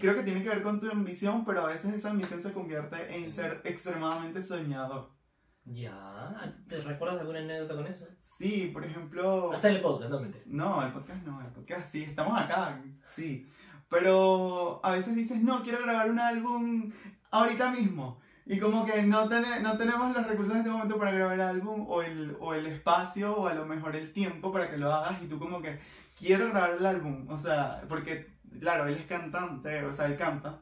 Creo 0.00 0.14
que 0.14 0.22
tiene 0.22 0.42
que 0.42 0.48
ver 0.50 0.62
con 0.62 0.78
tu 0.78 0.90
ambición, 0.90 1.44
pero 1.44 1.62
a 1.62 1.66
veces 1.66 1.94
esa 1.94 2.10
ambición 2.10 2.42
se 2.42 2.52
convierte 2.52 3.16
en 3.16 3.32
ser 3.32 3.62
extremadamente 3.64 4.42
soñador. 4.42 5.10
Ya. 5.64 6.54
¿Te 6.68 6.80
recuerdas 6.80 7.20
alguna 7.20 7.40
anécdota 7.40 7.74
con 7.76 7.86
eso? 7.86 8.06
Sí, 8.38 8.70
por 8.72 8.84
ejemplo... 8.84 9.52
Hasta 9.52 9.68
el 9.68 9.80
podcast, 9.80 10.10
no 10.10 10.20
me 10.20 10.30
No, 10.46 10.82
el 10.84 10.92
podcast 10.92 11.22
no, 11.24 11.40
el 11.40 11.48
podcast 11.48 11.90
sí, 11.90 12.04
estamos 12.04 12.38
acá, 12.40 12.82
sí. 13.10 13.48
Pero 13.88 14.80
a 14.84 14.92
veces 14.92 15.14
dices, 15.14 15.40
no, 15.42 15.62
quiero 15.62 15.82
grabar 15.82 16.10
un 16.10 16.18
álbum 16.18 16.92
ahorita 17.30 17.70
mismo. 17.72 18.20
Y 18.46 18.58
como 18.58 18.84
que 18.84 19.02
no, 19.02 19.28
tene- 19.28 19.60
no 19.60 19.76
tenemos 19.76 20.14
los 20.14 20.26
recursos 20.26 20.54
en 20.54 20.60
este 20.60 20.70
momento 20.70 20.98
para 20.98 21.12
grabar 21.12 21.34
el 21.34 21.40
álbum 21.42 21.84
o 21.88 22.02
el, 22.02 22.36
o 22.40 22.54
el 22.54 22.66
espacio 22.66 23.36
o 23.36 23.46
a 23.46 23.54
lo 23.54 23.66
mejor 23.66 23.94
el 23.94 24.12
tiempo 24.12 24.52
para 24.52 24.70
que 24.70 24.76
lo 24.78 24.92
hagas 24.92 25.22
y 25.22 25.26
tú 25.26 25.38
como 25.38 25.60
que 25.60 25.78
quiero 26.18 26.48
grabar 26.48 26.76
el 26.78 26.86
álbum. 26.86 27.28
O 27.28 27.38
sea, 27.38 27.82
porque 27.88 28.28
claro, 28.58 28.86
él 28.88 28.94
es 28.96 29.06
cantante, 29.06 29.84
o 29.84 29.92
sea, 29.94 30.06
él 30.06 30.16
canta. 30.16 30.60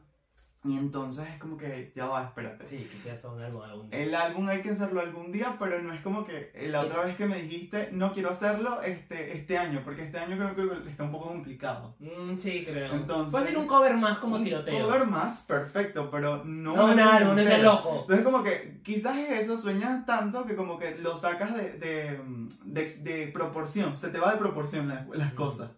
Y 0.65 0.77
entonces 0.77 1.25
es 1.29 1.39
como 1.39 1.55
que 1.57 1.93
ya 1.95 2.05
va, 2.07 2.25
espérate. 2.25 2.67
Sí, 2.67 2.85
quizás 2.91 3.23
un 3.23 3.41
álbum 3.41 3.61
algún 3.61 3.89
día. 3.89 3.99
El 4.03 4.13
álbum 4.13 4.49
hay 4.49 4.61
que 4.61 4.71
hacerlo 4.71 4.99
algún 4.99 5.31
día, 5.31 5.55
pero 5.57 5.81
no 5.81 5.93
es 5.93 6.01
como 6.01 6.25
que 6.25 6.51
eh, 6.53 6.67
la 6.67 6.81
otra 6.81 7.03
vez 7.05 7.15
que 7.15 7.27
me 7.27 7.41
dijiste, 7.41 7.87
no 7.93 8.11
quiero 8.11 8.29
hacerlo 8.31 8.81
este, 8.81 9.37
este 9.37 9.57
año, 9.57 9.81
porque 9.85 10.03
este 10.03 10.19
año 10.19 10.35
creo 10.37 10.55
que 10.83 10.89
está 10.89 11.03
un 11.05 11.13
poco 11.13 11.29
complicado. 11.29 11.95
Mm, 11.99 12.35
sí, 12.35 12.65
creo. 12.65 12.91
Entonces- 12.93 13.31
Puede 13.31 13.45
ser 13.45 13.57
un 13.57 13.67
cover 13.67 13.95
más 13.95 14.17
como 14.17 14.35
un 14.35 14.43
tiroteo. 14.43 14.85
cover 14.85 15.05
más, 15.05 15.45
perfecto, 15.45 16.11
pero 16.11 16.43
no, 16.43 16.75
no 16.75 16.85
un 16.91 16.99
álbum, 16.99 17.35
no 17.35 17.41
es 17.41 17.63
loco. 17.63 17.99
Entonces 18.01 18.25
como 18.25 18.43
que 18.43 18.81
quizás 18.83 19.17
es 19.17 19.39
eso, 19.39 19.57
sueñas 19.57 20.05
tanto 20.05 20.45
que 20.45 20.57
como 20.57 20.77
que 20.77 20.97
lo 20.97 21.15
sacas 21.15 21.55
de, 21.55 21.71
de, 21.77 22.19
de, 22.65 22.95
de 22.97 23.27
proporción, 23.31 23.95
se 23.95 24.09
te 24.09 24.19
va 24.19 24.33
de 24.33 24.39
proporción 24.39 24.89
las, 24.89 25.07
las 25.07 25.31
Mm. 25.31 25.35
cosas. 25.37 25.71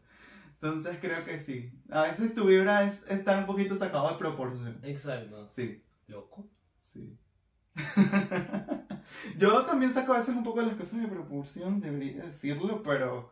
Entonces 0.61 0.97
creo 1.01 1.25
que 1.25 1.39
sí. 1.39 1.71
A 1.89 2.03
veces 2.03 2.35
tu 2.35 2.45
vibra 2.45 2.83
es 2.83 3.03
estar 3.09 3.37
un 3.39 3.45
poquito 3.47 3.75
sacado 3.75 4.11
de 4.11 4.17
proporción. 4.17 4.79
Exacto. 4.83 5.47
Sí. 5.49 5.81
Loco. 6.07 6.47
Sí. 6.93 7.17
Yo 9.37 9.65
también 9.65 9.93
saco 9.93 10.13
a 10.13 10.19
veces 10.19 10.35
un 10.35 10.43
poco 10.43 10.61
las 10.61 10.75
cosas 10.75 11.01
de 11.01 11.07
proporción, 11.07 11.79
debería 11.81 12.23
decirlo, 12.23 12.83
pero. 12.83 13.31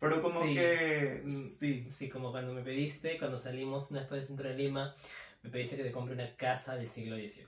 Pero 0.00 0.20
como 0.20 0.42
Sí. 0.42 0.54
que. 0.54 1.22
Sí. 1.60 1.88
Sí, 1.92 2.08
como 2.08 2.32
cuando 2.32 2.52
me 2.52 2.62
pediste, 2.62 3.18
cuando 3.18 3.38
salimos 3.38 3.90
una 3.92 4.00
vez 4.00 4.12
el 4.12 4.24
centro 4.24 4.48
de 4.48 4.56
Lima, 4.56 4.94
me 5.42 5.50
pediste 5.50 5.76
que 5.76 5.82
te 5.82 5.90
compre 5.90 6.14
una 6.14 6.36
casa 6.36 6.76
del 6.76 6.88
siglo 6.88 7.16
XVIII. 7.16 7.46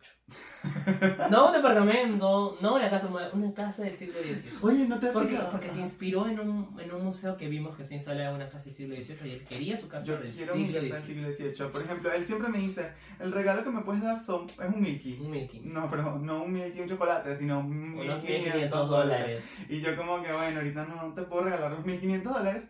no 1.31 1.47
un 1.47 1.53
departamento, 1.53 2.59
no 2.61 2.75
una 2.75 2.91
casa, 2.91 3.09
moderna, 3.09 3.35
una 3.35 3.55
casa 3.55 3.85
del 3.85 3.97
siglo 3.97 4.15
XVIII. 4.21 4.59
Oye, 4.63 4.89
no 4.89 4.99
te 4.99 5.09
Porque, 5.09 5.39
porque 5.49 5.69
se 5.69 5.79
inspiró 5.79 6.27
en 6.27 6.41
un, 6.41 6.77
en 6.81 6.93
un 6.93 7.05
museo 7.05 7.37
que 7.37 7.49
vimos 7.49 7.77
que 7.77 7.85
se 7.85 7.95
instalaba 7.95 8.35
una 8.35 8.49
casa 8.49 8.65
del 8.65 8.75
siglo 8.75 8.97
XVIII 8.97 9.29
y 9.29 9.33
él 9.35 9.45
quería 9.45 9.77
su 9.77 9.89
casa 9.89 10.07
Yo 10.07 10.19
del 10.19 10.33
quiero 10.33 10.57
mi 10.57 10.65
siglo 10.67 10.81
casa 10.81 10.95
del 10.97 11.05
siglo 11.05 11.29
XVIII. 11.33 11.69
Por 11.73 11.83
ejemplo, 11.83 12.13
él 12.13 12.27
siempre 12.27 12.49
me 12.49 12.59
dice: 12.59 12.91
el 13.21 13.31
regalo 13.31 13.63
que 13.63 13.71
me 13.71 13.83
puedes 13.83 14.03
dar 14.03 14.21
son, 14.21 14.47
es 14.47 14.59
un 14.59 14.83
Mickey. 14.83 15.21
Un 15.21 15.31
Milky. 15.31 15.61
No, 15.61 15.89
pero 15.89 16.19
no 16.19 16.43
un 16.43 16.53
Mickey, 16.53 16.81
un 16.81 16.89
chocolate, 16.89 17.37
sino 17.37 17.61
un 17.61 17.95
Unos 17.95 18.23
1500 18.23 18.25
1500 18.25 18.89
dólares. 18.89 18.91
dólares. 18.91 19.45
Y 19.69 19.81
yo, 19.81 19.97
como 19.97 20.21
que 20.21 20.33
bueno, 20.33 20.59
ahorita 20.59 20.85
no 20.85 21.15
te 21.15 21.23
puedo 21.23 21.45
regalar 21.45 21.71
los 21.71 21.87
1500 21.87 22.33
dólares. 22.35 22.65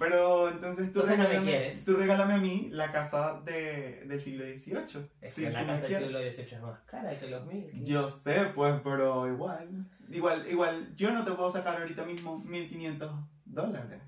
Pero 0.00 0.48
entonces 0.48 0.92
tú, 0.92 1.00
Entonces 1.00 1.18
no 1.18 1.22
me 1.24 1.28
regálame, 1.28 1.50
quieres. 1.50 1.84
tú 1.84 1.94
regálame 1.96 2.34
a 2.34 2.38
mí 2.38 2.68
la 2.72 2.90
casa 2.90 3.40
de, 3.44 4.02
del 4.06 4.20
siglo 4.20 4.44
XVIII. 4.46 5.08
Es 5.20 5.34
que 5.34 5.50
la 5.50 5.66
casa 5.66 5.82
del 5.82 5.88
quieres. 5.90 6.06
siglo 6.06 6.18
XVIII 6.18 6.54
es 6.56 6.62
más 6.62 6.80
cara 6.86 7.18
que 7.18 7.26
los 7.28 7.46
Milky. 7.46 7.84
Yo 7.84 8.08
sé, 8.08 8.46
pues, 8.54 8.80
pero 8.82 9.28
igual. 9.30 9.86
Igual, 10.10 10.50
igual, 10.50 10.96
yo 10.96 11.12
no 11.12 11.22
te 11.24 11.32
puedo 11.32 11.50
sacar 11.50 11.78
ahorita 11.80 12.04
mismo 12.04 12.38
1500 12.40 13.12
dólares. 13.44 14.02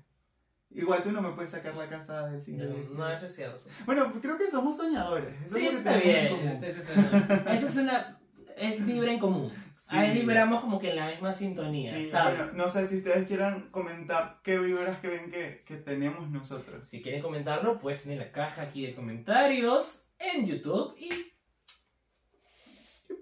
Igual 0.71 1.03
tú 1.03 1.11
no 1.11 1.21
me 1.21 1.29
puedes 1.33 1.51
sacar 1.51 1.75
la 1.75 1.87
casa 1.87 2.27
del 2.29 2.41
siglo 2.41 2.65
No, 2.65 2.73
XVIII. 2.75 2.97
no, 2.97 3.09
eso 3.11 3.25
es 3.27 3.35
cierto. 3.35 3.61
Bueno, 3.85 4.11
creo 4.19 4.35
que 4.39 4.49
somos 4.49 4.75
soñadores. 4.75 5.39
Eso 5.45 5.55
Sí, 5.57 5.67
es 5.67 5.75
está 5.75 5.97
bien. 5.97 6.29
común. 6.29 6.47
Eso 6.63 6.81
es 6.81 6.97
una, 6.97 7.53
eso 7.53 7.67
es 7.67 7.75
una. 7.77 8.19
Es 8.57 8.85
vibra 8.85 9.11
en 9.11 9.19
común. 9.19 9.51
Sí. 9.93 9.99
Ahí 9.99 10.19
vibramos 10.19 10.61
como 10.61 10.79
que 10.79 10.89
en 10.89 10.95
la 10.97 11.07
misma 11.07 11.33
sintonía, 11.33 11.93
Sí, 11.95 12.09
¿sabes? 12.09 12.37
bueno, 12.37 12.53
no 12.65 12.69
sé 12.69 12.87
si 12.87 12.97
ustedes 12.97 13.27
quieran 13.27 13.69
comentar 13.71 14.39
qué 14.43 14.57
vibras 14.59 14.97
creen 15.01 15.29
que, 15.31 15.63
que 15.65 15.75
tenemos 15.77 16.29
nosotros. 16.29 16.87
Si 16.87 17.01
quieren 17.01 17.21
comentarlo, 17.21 17.79
pues 17.79 18.05
en 18.07 18.17
la 18.19 18.31
caja 18.31 18.63
aquí 18.63 18.85
de 18.85 18.95
comentarios 18.95 20.07
en 20.19 20.45
YouTube 20.45 20.95
y 20.97 21.09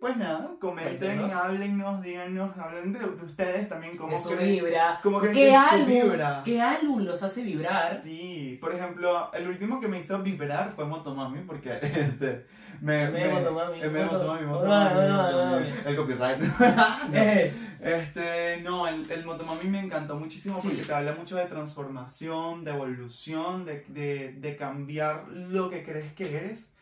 pues 0.02 0.18
nada, 0.18 0.50
comenten, 0.60 0.98
Cuéntenos. 1.00 1.32
háblennos, 1.32 2.02
díganos, 2.02 2.58
hablen 2.58 2.92
de, 2.92 3.00
de 3.00 3.24
ustedes 3.24 3.70
también, 3.70 3.96
cómo 3.96 4.12
De 4.12 4.18
su 4.18 4.30
creen. 4.32 4.66
vibra. 4.66 5.00
cómo 5.04 5.20
creen 5.20 5.34
¿Qué 5.36 5.40
que 5.46 5.52
su 5.52 5.58
álbum, 5.58 5.88
vibra. 5.88 6.42
¿Qué 6.44 6.60
álbum 6.60 7.02
los 7.04 7.22
hace 7.24 7.44
vibrar? 7.44 8.02
Sí, 8.04 8.58
por 8.60 8.74
ejemplo, 8.74 9.32
el 9.32 9.48
último 9.48 9.80
que 9.80 9.88
me 9.88 10.00
hizo 10.00 10.20
vibrar 10.24 10.72
fue 10.72 10.86
Motomami, 10.86 11.42
porque 11.46 11.78
este, 11.82 12.48
me, 12.82 13.10
Me 13.12 13.30
Motomami, 13.30 13.80
eh, 13.80 13.90
me 13.90 14.04
Motomami, 14.06 14.46
Motomami, 14.48 14.94
Motomami, 14.96 15.32
Motomami. 15.34 15.74
el 15.86 15.96
copyright. 15.96 16.40
No. 17.12 17.18
Eh, 17.18 17.54
Este, 17.82 18.62
no, 18.62 18.88
el, 18.88 19.10
el 19.10 19.24
Motomami 19.26 19.70
me 19.70 19.80
encantó 19.80 20.16
muchísimo 20.16 20.60
Sí. 20.60 20.68
porque 20.70 20.84
te 20.84 20.94
habla 20.94 21.14
mucho 21.14 21.36
de 21.36 21.46
transformación, 21.46 22.64
de 22.64 22.72
evolución, 22.72 23.66
de, 23.66 23.86
de, 23.88 24.34
de 24.34 24.56
cambiar 24.56 25.28
lo 25.30 25.70
que 25.70 25.84
crees 25.84 26.14
que 26.14 26.36
eres 26.36 26.74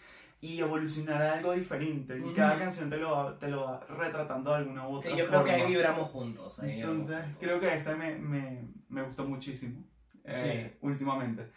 y 0.41 0.59
evolucionar 0.59 1.21
a 1.21 1.33
algo 1.37 1.53
diferente. 1.53 2.17
Y 2.17 2.21
Ujú. 2.21 2.35
cada 2.35 2.57
canción 2.57 2.89
te 2.89 2.97
lo, 2.97 3.11
va, 3.11 3.37
te 3.37 3.47
lo 3.49 3.63
va 3.65 3.79
retratando 3.89 4.51
de 4.51 4.57
alguna 4.57 4.87
u 4.87 4.93
otra 4.95 5.11
sí, 5.11 5.17
yo 5.17 5.27
creo 5.27 5.43
que 5.43 5.49
forma. 5.51 5.65
ahí 5.65 5.71
vibramos 5.71 6.09
juntos. 6.11 6.59
ahí 6.59 6.71
vibramos 6.75 6.95
Entonces, 7.01 7.23
juntos. 7.25 7.41
creo 7.41 7.59
que 7.59 7.75
ese 7.75 7.95
me, 7.95 8.15
me, 8.15 8.67
me 8.87 9.01
gustó 9.03 9.25
muchísimo 9.25 9.83
eh, 10.23 10.77
últimamente. 10.81 11.51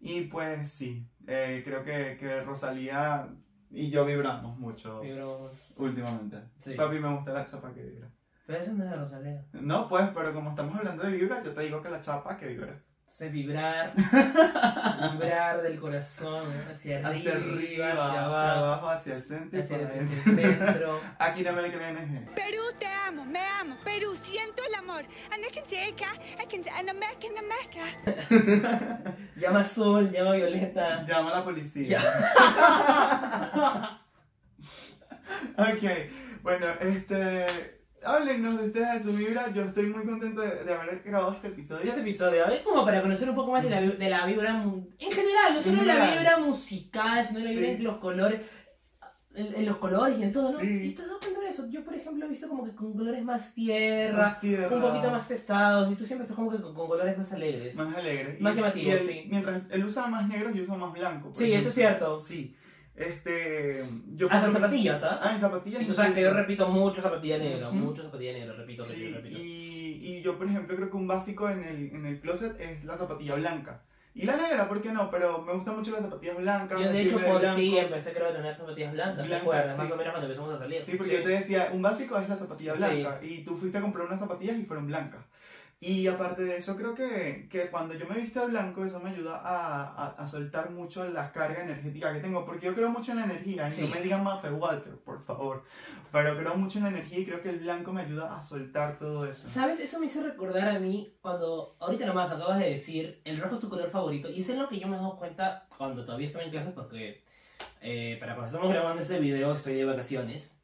Y 0.00 0.22
pues 0.22 0.70
sí, 0.70 1.08
eh, 1.26 1.62
creo 1.64 1.82
que, 1.82 2.16
que 2.20 2.42
Rosalía 2.42 3.28
y 3.70 3.90
yo 3.90 4.04
vibramos 4.06 4.58
mucho 4.58 5.00
Vibramos. 5.00 5.52
últimamente. 5.76 6.38
Sí. 6.58 6.74
Papi, 6.74 6.98
me 7.00 7.14
gusta 7.14 7.32
la 7.32 7.44
chapa 7.44 7.72
que 7.72 7.82
vibra. 7.82 8.10
Pero 8.46 8.60
eso 8.60 8.72
no 8.72 8.84
es 8.84 8.90
de 8.90 8.96
Rosalía. 8.96 9.44
No, 9.52 9.88
pues, 9.88 10.08
pero 10.14 10.32
como 10.32 10.50
estamos 10.50 10.74
hablando 10.76 11.02
de 11.04 11.12
vibra, 11.16 11.42
yo 11.42 11.52
te 11.52 11.62
digo 11.62 11.82
que 11.82 11.90
la 11.90 12.00
chapa 12.00 12.36
que 12.36 12.46
vibra. 12.46 12.80
Es 13.20 13.32
vibrar, 13.32 13.94
vibrar 15.12 15.62
del 15.62 15.80
corazón 15.80 16.46
hacia 16.70 16.98
arriba, 16.98 17.10
Hacia 17.10 17.32
arriba, 17.32 17.88
hacia 17.88 18.04
hacia 18.04 18.24
abajo, 18.24 18.64
abajo, 18.64 18.88
hacia 18.90 19.16
el 19.16 19.22
centro 19.24 19.60
hacia, 19.60 19.76
hacia 19.76 20.00
el 20.00 20.08
centro. 20.36 21.00
Aquí 21.18 21.42
no 21.42 21.52
me 21.52 21.62
le 21.62 21.72
creen. 21.72 22.30
Perú, 22.36 22.62
te 22.78 22.86
amo, 23.08 23.24
me 23.24 23.40
amo. 23.60 23.76
Perú, 23.84 24.14
siento 24.22 24.62
el 24.68 24.74
amor. 24.76 25.04
Llama 29.36 29.60
azul, 29.60 30.12
llama 30.12 30.32
violeta. 30.34 31.04
Llama 31.04 31.30
a 31.30 31.38
la 31.38 31.44
policía. 31.44 31.98
ok, 35.56 36.42
bueno, 36.42 36.66
este. 36.80 37.77
Háblenos 38.04 38.58
de 38.60 38.66
ustedes 38.68 38.92
de 39.04 39.10
su 39.12 39.16
vibra. 39.16 39.52
Yo 39.52 39.62
estoy 39.64 39.86
muy 39.86 40.04
contento 40.04 40.40
de, 40.40 40.64
de 40.64 40.72
haber 40.74 41.02
grabado 41.04 41.32
este 41.34 41.48
episodio. 41.48 41.88
Este 41.88 42.00
episodio 42.00 42.46
es 42.46 42.60
como 42.60 42.84
para 42.84 43.02
conocer 43.02 43.28
un 43.28 43.34
poco 43.34 43.50
más 43.52 43.62
de 43.64 43.70
la, 43.70 43.80
de 43.80 44.08
la 44.10 44.24
vibra 44.26 44.62
en 44.62 45.12
general, 45.12 45.54
no 45.54 45.62
solo 45.62 45.82
la 45.82 46.14
vibra 46.14 46.38
musical, 46.38 47.24
sino 47.24 47.40
la 47.40 47.50
vibra 47.50 47.66
Sí. 47.66 47.72
en 47.74 47.84
los 47.84 47.96
colores, 47.98 48.40
en, 49.34 49.54
en 49.54 49.66
los 49.66 49.76
colores 49.78 50.16
y 50.18 50.22
en 50.22 50.32
todo, 50.32 50.52
¿no? 50.52 50.60
Sí. 50.60 50.80
Y 50.84 50.94
te 50.94 51.02
das 51.02 51.16
cuenta 51.20 51.40
de 51.40 51.48
eso. 51.48 51.68
Yo, 51.70 51.84
por 51.84 51.94
ejemplo, 51.94 52.24
he 52.24 52.28
visto 52.28 52.48
como 52.48 52.64
que 52.64 52.74
con 52.74 52.92
colores 52.92 53.24
más 53.24 53.52
tierra, 53.52 54.16
Más 54.16 54.40
tierra, 54.40 54.76
un 54.76 54.80
poquito 54.82 55.10
más 55.10 55.26
pesados, 55.26 55.92
y 55.92 55.96
tú 55.96 56.06
siempre 56.06 56.22
estás 56.22 56.36
como 56.36 56.50
que 56.52 56.60
con, 56.62 56.74
con 56.74 56.86
colores 56.88 57.18
más 57.18 57.32
alegres. 57.32 57.74
más 57.74 57.96
alegre. 57.96 58.36
Más 58.40 58.52
Y- 58.54 58.56
llamativo, 58.60 58.90
y 58.92 58.98
sí. 59.06 59.24
Mientras 59.28 59.62
él 59.70 59.84
usa 59.84 60.06
más 60.06 60.28
negros, 60.28 60.54
yo 60.54 60.62
uso 60.62 60.76
más 60.76 60.92
blanco. 60.92 61.32
Sí, 61.34 61.52
eso 61.52 61.68
es 61.68 61.74
cierto. 61.74 62.20
Sí. 62.20 62.56
Este. 62.98 63.84
Yo 64.16 64.26
en 64.30 64.40
por- 64.42 64.52
zapatillas, 64.52 65.04
¿ah? 65.04 65.20
Ah, 65.22 65.32
en 65.32 65.40
zapatillas. 65.40 65.82
Y 65.82 65.86
tú 65.86 65.94
sabes 65.94 66.14
que 66.14 66.22
yo 66.22 66.32
repito 66.32 66.68
mucho 66.68 67.00
zapatilla 67.00 67.38
negra, 67.38 67.70
mucho 67.70 68.02
zapatilla 68.02 68.32
negra, 68.32 68.54
repito, 68.54 68.84
Sí, 68.84 68.94
repito, 69.12 69.16
repito. 69.18 69.38
y, 69.40 70.00
y 70.16 70.22
yo, 70.22 70.36
por 70.36 70.46
ejemplo, 70.46 70.76
creo 70.76 70.90
que 70.90 70.96
un 70.96 71.06
básico 71.06 71.48
en 71.48 71.64
el, 71.64 71.90
en 71.94 72.06
el 72.06 72.20
closet 72.20 72.60
es 72.60 72.84
la 72.84 72.96
zapatilla 72.96 73.36
blanca. 73.36 73.82
Y 74.14 74.24
la 74.24 74.36
negra, 74.36 74.66
¿por 74.68 74.82
qué 74.82 74.90
no? 74.90 75.10
Pero 75.12 75.42
me 75.42 75.52
gustan 75.52 75.76
mucho 75.76 75.92
las 75.92 76.00
zapatillas 76.00 76.36
blancas. 76.38 76.80
Yo 76.80 76.90
de 76.90 77.00
hecho 77.02 77.18
por 77.18 77.40
ti 77.54 77.78
empecé 77.78 78.12
creo 78.12 78.28
a 78.28 78.32
tener 78.32 78.56
zapatillas 78.56 78.92
blancas, 78.92 79.28
sí. 79.28 79.32
Más 79.32 79.92
o 79.92 79.96
menos 79.96 80.12
cuando 80.12 80.22
empezamos 80.22 80.54
a 80.54 80.58
salir. 80.58 80.82
Sí, 80.82 80.92
porque 80.96 81.12
yo 81.18 81.22
te 81.22 81.28
decía, 81.28 81.70
un 81.72 81.82
básico 81.82 82.18
es 82.18 82.28
la 82.28 82.36
zapatilla 82.36 82.72
blanca. 82.74 83.20
Y 83.22 83.44
tú 83.44 83.56
fuiste 83.56 83.78
a 83.78 83.80
comprar 83.80 84.06
unas 84.06 84.18
zapatillas 84.18 84.56
y 84.58 84.64
fueron 84.64 84.86
blancas. 84.88 85.24
Y 85.80 86.08
aparte 86.08 86.42
de 86.42 86.56
eso, 86.56 86.76
creo 86.76 86.92
que, 86.92 87.46
que 87.48 87.70
cuando 87.70 87.94
yo 87.94 88.04
me 88.08 88.16
visto 88.16 88.40
de 88.40 88.48
blanco, 88.48 88.84
eso 88.84 88.98
me 88.98 89.10
ayuda 89.10 89.36
a, 89.36 89.84
a, 89.84 90.06
a 90.08 90.26
soltar 90.26 90.70
mucho 90.70 91.08
la 91.08 91.30
carga 91.30 91.62
energética 91.62 92.12
que 92.12 92.18
tengo. 92.18 92.44
Porque 92.44 92.66
yo 92.66 92.74
creo 92.74 92.90
mucho 92.90 93.12
en 93.12 93.18
la 93.18 93.24
energía. 93.26 93.68
Y 93.68 93.72
Sí. 93.72 93.82
no 93.82 93.88
me 93.94 94.00
digan 94.00 94.24
Maffe 94.24 94.50
Walter, 94.50 94.96
por 94.96 95.22
favor. 95.22 95.62
Pero 96.10 96.36
creo 96.36 96.56
mucho 96.56 96.78
en 96.78 96.84
la 96.84 96.90
energía 96.90 97.20
y 97.20 97.24
creo 97.26 97.40
que 97.40 97.50
el 97.50 97.60
blanco 97.60 97.92
me 97.92 98.00
ayuda 98.02 98.36
a 98.36 98.42
soltar 98.42 98.98
todo 98.98 99.24
eso. 99.30 99.48
¿Sabes? 99.50 99.78
Eso 99.78 100.00
me 100.00 100.06
hizo 100.06 100.20
recordar 100.20 100.68
a 100.68 100.80
mí 100.80 101.14
cuando, 101.20 101.76
ahorita 101.78 102.06
nomás 102.06 102.32
acabas 102.32 102.58
de 102.58 102.70
decir, 102.70 103.20
el 103.24 103.38
rojo 103.40 103.54
es 103.54 103.60
tu 103.60 103.68
color 103.68 103.88
favorito. 103.88 104.28
Y 104.28 104.40
eso 104.40 104.54
es 104.54 104.58
lo 104.58 104.68
que 104.68 104.80
yo 104.80 104.88
me 104.88 104.96
he 104.96 104.98
dado 104.98 105.16
cuenta 105.16 105.68
cuando 105.76 106.04
todavía 106.04 106.26
estaba 106.26 106.44
en 106.44 106.50
clases, 106.50 106.72
porque 106.74 107.22
eh, 107.80 108.16
para 108.18 108.34
cuando 108.34 108.48
estamos 108.52 108.72
grabando 108.74 109.00
este 109.00 109.20
video 109.20 109.52
estoy 109.52 109.74
de 109.74 109.84
vacaciones. 109.84 110.60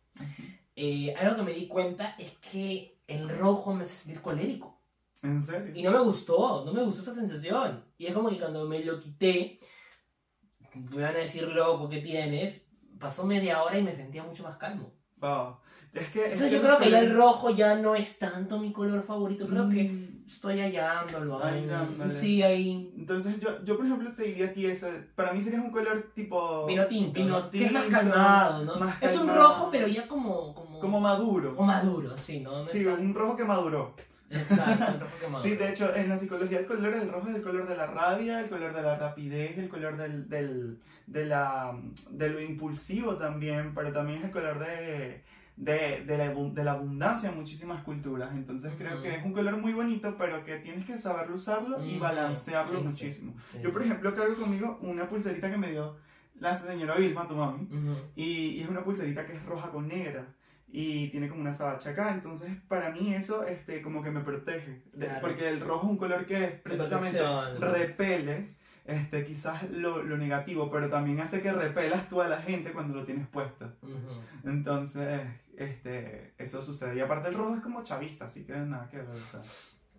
Eh, 0.74 1.14
algo 1.16 1.36
que 1.36 1.42
me 1.42 1.52
di 1.52 1.68
cuenta 1.68 2.16
es 2.18 2.32
que 2.38 2.98
el 3.06 3.28
rojo 3.28 3.72
me 3.74 3.84
hace 3.84 3.94
sentir 3.94 4.20
colérico. 4.20 4.73
¿En 5.24 5.42
serio? 5.42 5.72
Y 5.74 5.82
no 5.82 5.90
me 5.90 6.00
gustó, 6.00 6.64
no 6.64 6.72
me 6.72 6.84
gustó 6.84 7.00
esa 7.02 7.14
sensación. 7.14 7.82
Y 7.98 8.06
es 8.06 8.14
como 8.14 8.28
que 8.30 8.38
cuando 8.38 8.68
me 8.68 8.84
lo 8.84 9.00
quité, 9.00 9.58
me 10.74 11.02
van 11.02 11.16
a 11.16 11.18
decir, 11.20 11.44
loco, 11.48 11.88
¿qué 11.88 12.00
tienes? 12.00 12.70
Pasó 13.00 13.26
media 13.26 13.62
hora 13.62 13.78
y 13.78 13.82
me 13.82 13.92
sentía 13.92 14.22
mucho 14.22 14.42
más 14.42 14.56
calmo. 14.56 14.92
Wow. 15.16 15.56
Es 15.92 16.08
que, 16.08 16.20
es 16.26 16.32
Entonces 16.32 16.50
yo 16.52 16.58
que 16.60 16.64
creo 16.66 16.78
que 16.78 16.90
ya 16.90 16.98
el 17.00 17.14
rojo 17.14 17.50
ya 17.50 17.76
no 17.76 17.94
es 17.94 18.18
tanto 18.18 18.58
mi 18.58 18.72
color 18.72 19.02
favorito. 19.04 19.46
Creo 19.46 19.68
que 19.68 19.84
Mm. 19.84 20.24
estoy 20.26 20.58
hallándolo. 20.60 21.42
Ahí 21.44 21.60
ahí. 21.60 21.66
dándole. 21.66 22.10
Sí, 22.10 22.42
ahí. 22.42 22.92
Entonces 22.96 23.38
yo, 23.38 23.62
yo, 23.64 23.76
por 23.76 23.86
ejemplo, 23.86 24.12
te 24.12 24.24
diría 24.24 24.46
a 24.46 24.52
ti 24.52 24.66
eso. 24.66 24.88
Para 25.14 25.32
mí 25.32 25.40
sería 25.42 25.60
un 25.60 25.70
color 25.70 26.10
tipo... 26.14 26.66
Vino 26.66 26.86
tinto. 26.86 27.20
Vino 27.20 27.38
¿no? 27.40 27.50
Que 27.50 27.64
es 27.66 27.72
más 27.72 27.82
tinto, 27.84 27.96
calmado, 27.98 28.64
¿no? 28.64 28.76
más 28.80 29.00
es 29.02 29.16
un 29.16 29.28
rojo, 29.28 29.68
pero 29.70 29.86
ya 29.86 30.08
como. 30.08 30.52
Como, 30.54 30.80
Como 30.80 31.00
maduro. 31.00 31.54
como 31.54 31.68
maduro, 31.68 32.18
sí, 32.18 32.40
¿no? 32.40 32.64
No 32.64 32.68
Sí, 32.68 32.84
un 32.84 33.14
rojo 33.14 33.36
que 33.36 33.44
maduró. 33.44 33.94
Exacto, 34.30 35.06
rojo. 35.22 35.40
Sí, 35.42 35.56
de 35.56 35.70
hecho, 35.70 35.94
en 35.94 36.08
la 36.08 36.18
psicología 36.18 36.58
el 36.60 36.66
color 36.66 36.94
del 36.94 37.10
rojo 37.10 37.28
es 37.28 37.36
el 37.36 37.42
color 37.42 37.68
de 37.68 37.76
la 37.76 37.86
rabia, 37.86 38.40
el 38.40 38.48
color 38.48 38.74
de 38.74 38.82
la 38.82 38.96
rapidez, 38.96 39.58
el 39.58 39.68
color 39.68 39.96
del, 39.96 40.28
del, 40.28 40.78
de, 41.06 41.26
la, 41.26 41.78
de 42.10 42.28
lo 42.30 42.40
impulsivo 42.40 43.16
también, 43.16 43.72
pero 43.74 43.92
también 43.92 44.18
es 44.20 44.24
el 44.26 44.30
color 44.30 44.58
de, 44.58 45.22
de, 45.56 46.04
de, 46.04 46.18
la, 46.18 46.28
de 46.34 46.64
la 46.64 46.72
abundancia 46.72 47.30
en 47.30 47.36
muchísimas 47.36 47.82
culturas. 47.84 48.30
Entonces 48.34 48.72
creo 48.76 48.94
Ujú. 48.94 49.02
que 49.02 49.14
es 49.16 49.24
un 49.24 49.32
color 49.32 49.56
muy 49.58 49.72
bonito, 49.72 50.16
pero 50.18 50.44
que 50.44 50.56
tienes 50.56 50.84
que 50.86 50.98
saberlo 50.98 51.36
usarlo 51.36 51.84
y 51.84 51.92
Ujú. 51.92 52.00
balancearlo 52.00 52.78
Sí, 52.78 52.82
sí. 52.82 52.88
muchísimo. 52.88 53.34
Sí, 53.50 53.58
Yo, 53.62 53.72
por 53.72 53.82
sí. 53.82 53.88
ejemplo, 53.88 54.14
cargo 54.14 54.36
conmigo 54.36 54.78
una 54.82 55.08
pulserita 55.08 55.50
que 55.50 55.58
me 55.58 55.70
dio 55.70 55.96
la 56.40 56.56
señora 56.58 56.96
Vilma, 56.96 57.28
tu 57.28 57.36
mami. 57.36 57.64
Ujú. 57.66 57.96
Y, 58.16 58.24
y 58.56 58.60
es 58.62 58.68
una 58.68 58.82
pulserita 58.82 59.24
que 59.26 59.34
es 59.34 59.44
roja 59.44 59.70
con 59.70 59.86
negra. 59.86 60.26
Y 60.76 61.08
tiene 61.10 61.28
como 61.28 61.40
una 61.40 61.52
sabacha 61.52 61.90
acá. 61.90 62.12
Entonces, 62.12 62.50
para 62.66 62.90
mí 62.90 63.14
eso 63.14 63.44
este, 63.44 63.80
como 63.80 64.02
que 64.02 64.10
me 64.10 64.20
protege. 64.20 64.82
Claro. 64.98 65.20
Porque 65.20 65.48
el 65.48 65.60
rojo 65.60 65.86
es 65.86 65.90
un 65.92 65.98
color 65.98 66.26
que 66.26 66.48
precisamente 66.64 67.20
repele 67.60 68.56
este, 68.84 69.24
quizás 69.24 69.70
lo, 69.70 70.02
lo 70.02 70.16
negativo, 70.16 70.68
pero 70.72 70.90
también 70.90 71.20
hace 71.20 71.40
que 71.40 71.52
repelas 71.52 72.08
tú 72.08 72.20
a 72.20 72.28
la 72.28 72.42
gente 72.42 72.72
cuando 72.72 72.96
lo 72.96 73.04
tienes 73.04 73.28
puesto. 73.28 73.72
Ujú. 73.82 74.50
Entonces, 74.50 75.20
este, 75.56 76.34
eso 76.38 76.60
sucede. 76.60 76.96
Y 76.96 77.00
aparte 77.00 77.28
el 77.28 77.36
rojo 77.36 77.54
es 77.54 77.60
como 77.60 77.84
chavista, 77.84 78.24
así 78.24 78.44
que 78.44 78.52
nada 78.54 78.88
que 78.90 78.96
ver. 78.96 79.06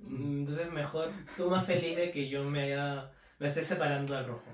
Mm, 0.01 0.39
Entonces 0.39 0.69
mejor 0.73 1.09
tú 1.37 1.49
más 1.49 1.65
feliz 1.65 1.95
de 1.95 2.11
que 2.11 2.27
yo 2.27 2.43
me 2.43 2.63
haya 2.63 3.11
me 3.39 3.47
esté 3.47 3.63
separando 3.63 4.13
del 4.13 4.27
rojo. 4.27 4.51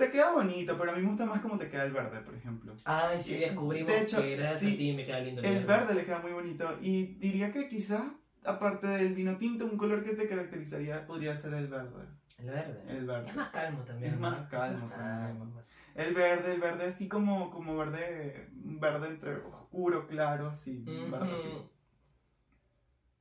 Te 0.00 0.10
queda 0.10 0.32
bonito, 0.32 0.78
pero 0.78 0.92
a 0.92 0.94
mí 0.96 1.02
me 1.02 1.08
gusta 1.08 1.26
más 1.26 1.42
cómo 1.42 1.58
te 1.58 1.68
queda 1.68 1.84
el 1.84 1.92
verde, 1.92 2.20
por 2.22 2.34
ejemplo. 2.34 2.74
Ay, 2.86 3.20
sí, 3.20 3.34
Y, 3.34 3.40
descubrimos 3.40 3.92
de 3.92 4.00
hecho, 4.00 4.22
que 4.22 4.36
gracias 4.36 4.60
sí, 4.60 4.74
a 4.74 4.78
ti 4.78 4.92
me 4.94 5.04
queda 5.04 5.20
lindo 5.20 5.42
El 5.42 5.66
verde 5.66 5.94
le 5.94 6.04
queda 6.06 6.20
muy 6.20 6.32
bonito. 6.32 6.78
Y 6.80 7.16
diría 7.16 7.52
que 7.52 7.68
quizás, 7.68 8.04
aparte 8.42 8.86
del 8.86 9.12
vino 9.14 9.36
tinto, 9.36 9.66
un 9.66 9.76
color 9.76 10.02
que 10.02 10.14
te 10.14 10.26
caracterizaría 10.26 11.06
podría 11.06 11.36
ser 11.36 11.52
el 11.52 11.68
verde. 11.68 12.06
El 12.38 12.46
verde. 12.46 12.82
El 12.88 13.06
verde. 13.06 13.28
Es 13.28 13.36
más 13.36 13.50
calmo 13.50 13.82
también. 13.84 14.14
Es 14.14 14.18
¿no? 14.18 14.30
más 14.30 14.48
calmo 14.48 14.88
también. 14.88 15.52
El 15.94 16.14
verde, 16.14 16.54
el 16.54 16.60
verde 16.60 16.86
así 16.86 17.06
como, 17.06 17.50
como 17.50 17.76
verde, 17.76 18.48
un 18.64 18.80
verde 18.80 19.08
entre 19.08 19.34
oscuro, 19.34 20.06
claro, 20.06 20.48
así. 20.48 20.82
verde 20.86 21.34
así. 21.34 21.52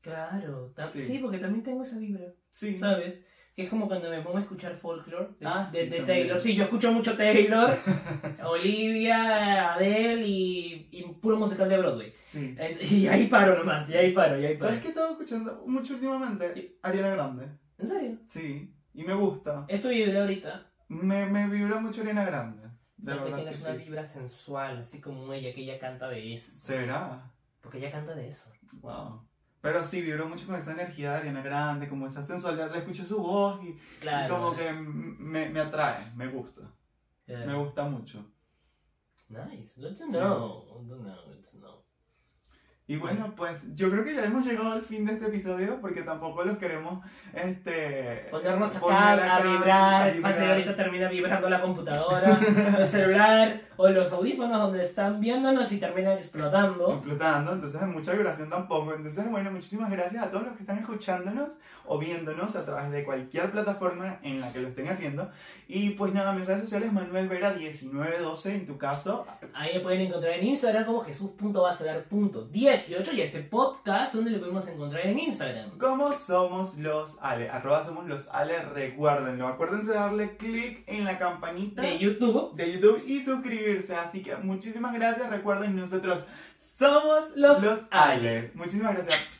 Claro, 0.01 0.73
sí. 0.93 1.19
porque 1.21 1.39
también 1.39 1.61
tengo 1.61 1.83
esa 1.83 1.99
vibra, 1.99 2.33
Sí. 2.51 2.77
¿sabes? 2.79 3.25
Que 3.59 3.65
es 3.65 3.69
como 3.69 3.89
cuando 3.89 4.09
me 4.09 4.21
pongo 4.21 4.37
a 4.37 4.41
escuchar 4.41 4.73
folklore 4.77 5.31
de, 5.37 5.45
Ah, 5.45 5.67
de- 5.69 5.83
sí, 5.83 5.89
de 5.89 5.97
también. 5.97 6.05
Taylor. 6.05 6.39
Sí, 6.39 6.55
yo 6.55 6.63
escucho 6.63 6.93
mucho 6.93 7.17
Taylor, 7.17 7.69
Olivia, 8.45 9.73
Adele 9.73 10.25
y, 10.25 10.87
y 10.91 11.03
puro 11.21 11.35
musical 11.35 11.67
de 11.67 11.77
Broadway. 11.77 12.13
Sí. 12.25 12.55
Y 12.89 13.07
ahí 13.07 13.27
paro 13.27 13.57
nomás, 13.57 13.89
y 13.89 13.95
ahí 13.97 14.13
paro, 14.13 14.39
y 14.39 14.45
ahí 14.45 14.55
paro. 14.55 14.67
¿Sabes 14.69 14.81
qué 14.81 14.87
he 14.87 14.91
estado 14.91 15.11
escuchando 15.11 15.63
mucho 15.67 15.95
últimamente? 15.95 16.77
Ariana 16.81 17.09
Grande. 17.09 17.47
¿En 17.77 17.85
serio? 17.87 18.17
Sí. 18.27 18.73
Y 18.93 19.03
me 19.03 19.13
gusta. 19.13 19.65
Es 19.67 19.81
tu 19.81 19.89
vibra 19.89 20.21
ahorita. 20.21 20.65
Me, 20.87 21.25
me 21.25 21.49
vibra 21.49 21.81
mucho 21.81 21.99
Ariana 22.01 22.23
Grande. 22.23 22.63
De 22.95 23.11
que 23.13 23.19
verdad 23.19 23.37
que 23.37 23.43
tienes 23.43 23.65
una 23.65 23.75
sí. 23.77 23.83
vibra 23.83 24.05
sensual, 24.05 24.77
así 24.77 25.01
como 25.01 25.33
ella, 25.33 25.53
que 25.53 25.63
ella 25.63 25.79
canta 25.79 26.07
de 26.07 26.33
eso. 26.33 26.59
¿Será? 26.59 27.29
Porque 27.59 27.79
ella 27.79 27.91
canta 27.91 28.15
de 28.15 28.29
eso. 28.29 28.51
Wow. 28.73 29.27
Pero 29.61 29.83
sí, 29.83 30.01
vibro 30.01 30.27
mucho 30.27 30.45
con 30.47 30.55
esa 30.55 30.71
energía 30.71 31.11
de 31.11 31.17
Ariana 31.17 31.41
Grande, 31.41 31.89
como 31.89 32.07
esa 32.07 32.23
sensualidad. 32.23 32.71
Le 32.71 32.79
escuché 32.79 33.05
su 33.05 33.21
voz 33.21 33.59
y, 33.63 33.77
como 34.29 34.55
que 34.55 34.71
me, 34.71 35.49
me 35.49 35.59
atrae, 35.59 36.11
me 36.15 36.27
gusta. 36.27 36.61
Me 37.27 37.55
gusta 37.55 37.83
mucho. 37.83 38.25
Nice. 39.29 39.79
Good 39.79 39.97
to 39.97 40.05
know. 40.07 40.65
To 40.87 40.95
know. 40.95 41.15
To 41.51 41.57
know. 41.59 41.83
Y 42.89 42.97
bueno, 42.97 43.35
pues 43.37 43.67
yo 43.75 43.91
creo 43.91 44.03
que 44.03 44.15
ya 44.15 44.25
hemos 44.25 44.43
llegado 44.43 44.71
al 44.71 44.81
fin 44.81 45.05
de 45.05 45.13
este 45.13 45.27
episodio 45.27 45.79
porque 45.79 46.01
tampoco 46.01 46.43
los 46.43 46.57
queremos 46.57 47.05
este, 47.35 48.25
Ponernos 48.31 48.75
acá, 48.75 48.79
poner 48.79 48.97
acá, 48.97 49.43
vibrar. 49.43 50.01
a 50.01 50.09
vibrar. 50.09 50.43
ahorita 50.43 50.75
termina 50.75 51.07
vibrando 51.07 51.47
la 51.51 51.61
computadora, 51.61 52.39
el 52.79 52.89
celular 52.89 53.61
o 53.77 53.87
los 53.89 54.11
audífonos 54.11 54.59
donde 54.59 54.83
están 54.83 55.19
viéndonos 55.19 55.71
y 55.71 55.77
terminan 55.77 56.17
explotando. 56.17 56.93
explotando, 56.95 57.53
entonces 57.53 57.79
hay 57.79 57.89
mucha 57.89 58.11
vibración 58.13 58.49
tampoco. 58.49 58.95
Entonces, 58.95 59.29
bueno, 59.29 59.51
muchísimas 59.51 59.91
gracias 59.91 60.23
a 60.23 60.31
todos 60.31 60.47
los 60.47 60.55
que 60.55 60.63
están 60.63 60.79
escuchándonos 60.79 61.53
o 61.85 61.99
viéndonos 61.99 62.55
a 62.55 62.65
través 62.65 62.91
de 62.91 63.03
cualquier 63.03 63.51
plataforma 63.51 64.17
en 64.23 64.41
la 64.41 64.51
que 64.51 64.61
lo 64.61 64.67
estén 64.67 64.87
haciendo. 64.87 65.29
Y 65.67 65.91
pues 65.91 66.11
nada, 66.11 66.33
mis 66.33 66.47
redes 66.47 66.61
sociales, 66.61 66.91
Manuel 66.91 67.27
Vera 67.27 67.51
1912 67.53 68.55
en 68.55 68.65
tu 68.65 68.79
caso. 68.79 69.27
Ahí 69.53 69.75
me 69.75 69.79
pueden 69.81 70.01
encontrar 70.01 70.33
en 70.33 70.47
Instagram 70.47 70.85
como 70.85 71.03
jesús.bacelar.18 72.79 73.13
y 73.13 73.21
este 73.21 73.39
podcast 73.41 74.13
donde 74.13 74.31
lo 74.31 74.39
podemos 74.39 74.67
encontrar 74.67 75.05
en 75.05 75.19
Instagram. 75.19 75.77
¿Cómo 75.77 76.13
somos 76.13 76.77
los 76.77 77.17
Ale? 77.21 77.49
Arroba 77.49 77.83
somos 77.83 78.07
los 78.07 78.27
Ale, 78.29 78.63
recuérdenlo. 78.63 79.47
Acuérdense 79.47 79.91
de 79.91 79.97
darle 79.97 80.37
clic 80.37 80.83
en 80.87 81.05
la 81.05 81.17
campanita 81.17 81.81
De 81.81 81.97
YouTube, 81.97 82.55
de 82.55 82.73
YouTube 82.73 83.03
y 83.05 83.23
suscribirse. 83.23 83.95
Así 83.95 84.23
que 84.23 84.35
muchísimas 84.37 84.93
gracias. 84.93 85.29
Recuerden, 85.29 85.75
nosotros 85.75 86.23
somos 86.77 87.35
Los 87.35 87.61
los 87.61 87.81
Ale. 87.91 88.51
Muchísimas 88.55 88.93
gracias. 88.93 89.38